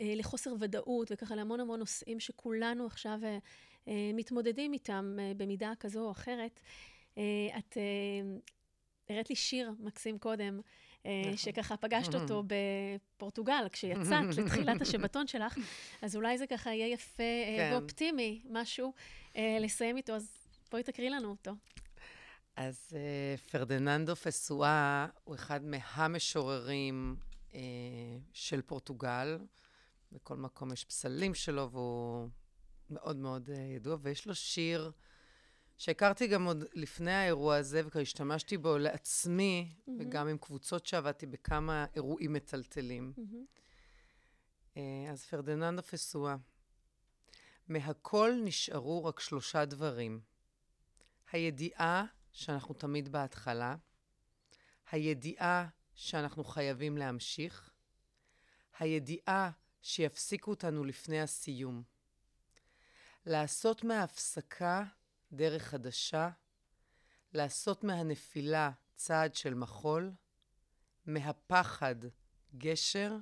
ולחוסר 0.00 0.54
ודאות 0.60 1.12
וככה 1.12 1.34
להמון 1.34 1.60
המון 1.60 1.78
נושאים 1.78 2.20
שכולנו 2.20 2.86
עכשיו 2.86 3.18
מתמודדים 4.14 4.72
איתם 4.72 5.16
במידה 5.36 5.72
כזו 5.80 6.04
או 6.06 6.10
אחרת. 6.10 6.60
את 7.58 7.76
הראת 9.08 9.30
לי 9.30 9.36
שיר 9.36 9.72
מקסים 9.78 10.18
קודם, 10.18 10.60
נכון. 11.24 11.36
שככה 11.36 11.76
פגשת 11.76 12.14
אותו 12.14 12.42
בפורטוגל, 12.46 13.66
כשיצאת 13.72 14.36
לתחילת 14.36 14.80
השבתון 14.82 15.26
שלך, 15.26 15.58
אז 16.02 16.16
אולי 16.16 16.38
זה 16.38 16.46
ככה 16.46 16.70
יהיה 16.70 16.92
יפה 16.92 17.22
אה, 17.22 17.56
כן. 17.56 17.70
ואופטימי, 17.72 18.42
משהו 18.50 18.92
אה, 19.36 19.58
לסיים 19.60 19.96
איתו, 19.96 20.12
אז 20.12 20.28
בואי 20.70 20.82
תקריא 20.82 21.10
לנו 21.10 21.30
אותו. 21.30 21.50
אז 22.56 22.96
פרדיננדו 23.50 24.16
פסואה 24.16 25.06
הוא 25.24 25.34
אחד 25.34 25.60
מהמשוררים 25.64 27.16
של 28.32 28.62
פורטוגל. 28.62 29.38
בכל 30.12 30.36
מקום 30.36 30.72
יש 30.72 30.84
פסלים 30.84 31.34
שלו, 31.34 31.70
והוא 31.70 32.28
מאוד 32.90 33.16
מאוד 33.16 33.48
ידוע, 33.76 33.96
ויש 34.02 34.26
לו 34.26 34.34
שיר 34.34 34.92
שהכרתי 35.78 36.26
גם 36.26 36.44
עוד 36.44 36.64
לפני 36.74 37.12
האירוע 37.12 37.56
הזה, 37.56 37.82
וכבר 37.86 38.00
השתמשתי 38.00 38.56
בו 38.56 38.78
לעצמי, 38.78 39.72
mm-hmm. 39.72 39.90
וגם 39.98 40.28
עם 40.28 40.38
קבוצות 40.38 40.86
שעבדתי 40.86 41.26
בכמה 41.26 41.86
אירועים 41.94 42.32
מטלטלים. 42.32 43.12
Mm-hmm. 43.16 44.80
אז 45.12 45.24
פרדיננדו 45.24 45.82
פסואה, 45.82 46.36
מהכל 47.68 48.32
נשארו 48.44 49.04
רק 49.04 49.20
שלושה 49.20 49.64
דברים. 49.64 50.20
הידיעה 51.32 52.04
שאנחנו 52.32 52.74
תמיד 52.74 53.12
בהתחלה, 53.12 53.76
הידיעה 54.90 55.68
שאנחנו 55.94 56.44
חייבים 56.44 56.96
להמשיך, 56.96 57.70
הידיעה 58.78 59.50
שיפסיקו 59.82 60.50
אותנו 60.50 60.84
לפני 60.84 61.20
הסיום. 61.20 61.82
לעשות 63.26 63.84
מההפסקה 63.84 64.84
דרך 65.32 65.62
חדשה, 65.62 66.30
לעשות 67.32 67.84
מהנפילה 67.84 68.70
צעד 68.94 69.34
של 69.34 69.54
מחול, 69.54 70.12
מהפחד 71.06 71.96
גשר 72.58 73.16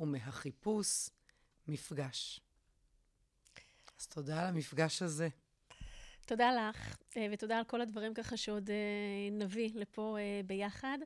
ומהחיפוש 0.00 1.10
מפגש. 1.68 2.40
אז 4.00 4.06
תודה 4.06 4.40
על 4.40 4.46
המפגש 4.46 5.02
הזה. 5.02 5.28
תודה 6.26 6.52
לך, 6.52 6.96
אה, 7.16 7.26
ותודה 7.32 7.58
על 7.58 7.64
כל 7.64 7.80
הדברים 7.80 8.14
ככה 8.14 8.36
שעוד 8.36 8.70
אה, 8.70 8.76
נביא 9.32 9.70
לפה 9.74 10.16
אה, 10.18 10.40
ביחד. 10.46 10.98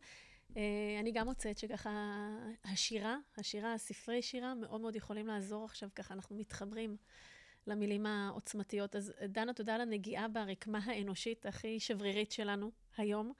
אני 1.01 1.13
גם 1.13 1.27
מוצאת 1.27 1.59
שככה 1.59 1.91
השירה, 2.65 3.17
השירה, 3.37 3.75
הספרי 3.75 4.23
שירה, 4.23 4.55
מאוד 4.55 4.81
מאוד 4.81 4.97
יכולים 4.97 5.27
לעזור 5.27 5.65
עכשיו, 5.65 5.89
ככה 5.95 6.15
אנחנו 6.15 6.37
מתחברים 6.37 6.97
למילים 7.67 8.07
העוצמתיות. 8.07 8.97
אז 8.97 9.13
דנה, 9.29 9.53
תודה 9.53 9.75
על 9.75 9.81
הנגיעה 9.81 10.29
ברקמה 10.29 10.81
האנושית 10.85 11.47
הכי 11.47 11.81
שברירית 11.81 12.33
שלנו 12.33 12.71
היום, 12.97 13.33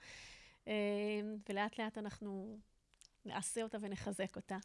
ולאט 1.49 1.79
לאט 1.79 1.97
אנחנו 1.97 2.57
נעשה 3.25 3.63
אותה 3.63 3.77
ונחזק 3.81 4.35
אותה. 4.35 4.57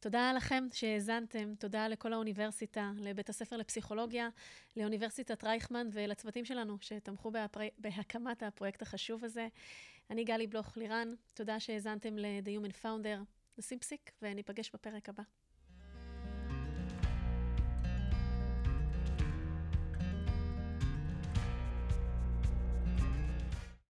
תודה 0.00 0.32
לכם 0.32 0.66
שהאזנתם, 0.72 1.54
תודה 1.54 1.88
לכל 1.88 2.12
האוניברסיטה, 2.12 2.92
לבית 2.98 3.28
הספר 3.28 3.56
לפסיכולוגיה, 3.56 4.28
לאוניברסיטת 4.76 5.44
רייכמן 5.44 5.88
ולצוותים 5.92 6.44
שלנו 6.44 6.76
שתמכו 6.80 7.30
בהפר... 7.30 7.60
בהקמת 7.78 8.42
הפרויקט 8.42 8.82
החשוב 8.82 9.24
הזה. 9.24 9.48
אני 10.10 10.24
גלי 10.24 10.46
בלוך 10.46 10.76
לירן, 10.76 11.08
תודה 11.34 11.60
שהאזנתם 11.60 12.18
ל-The 12.18 12.48
Human 12.48 12.84
Founder. 12.84 13.18
נשים 13.58 13.78
פסיק 13.78 14.10
וניפגש 14.22 14.70
בפרק 14.74 15.08
הבא. 15.08 15.22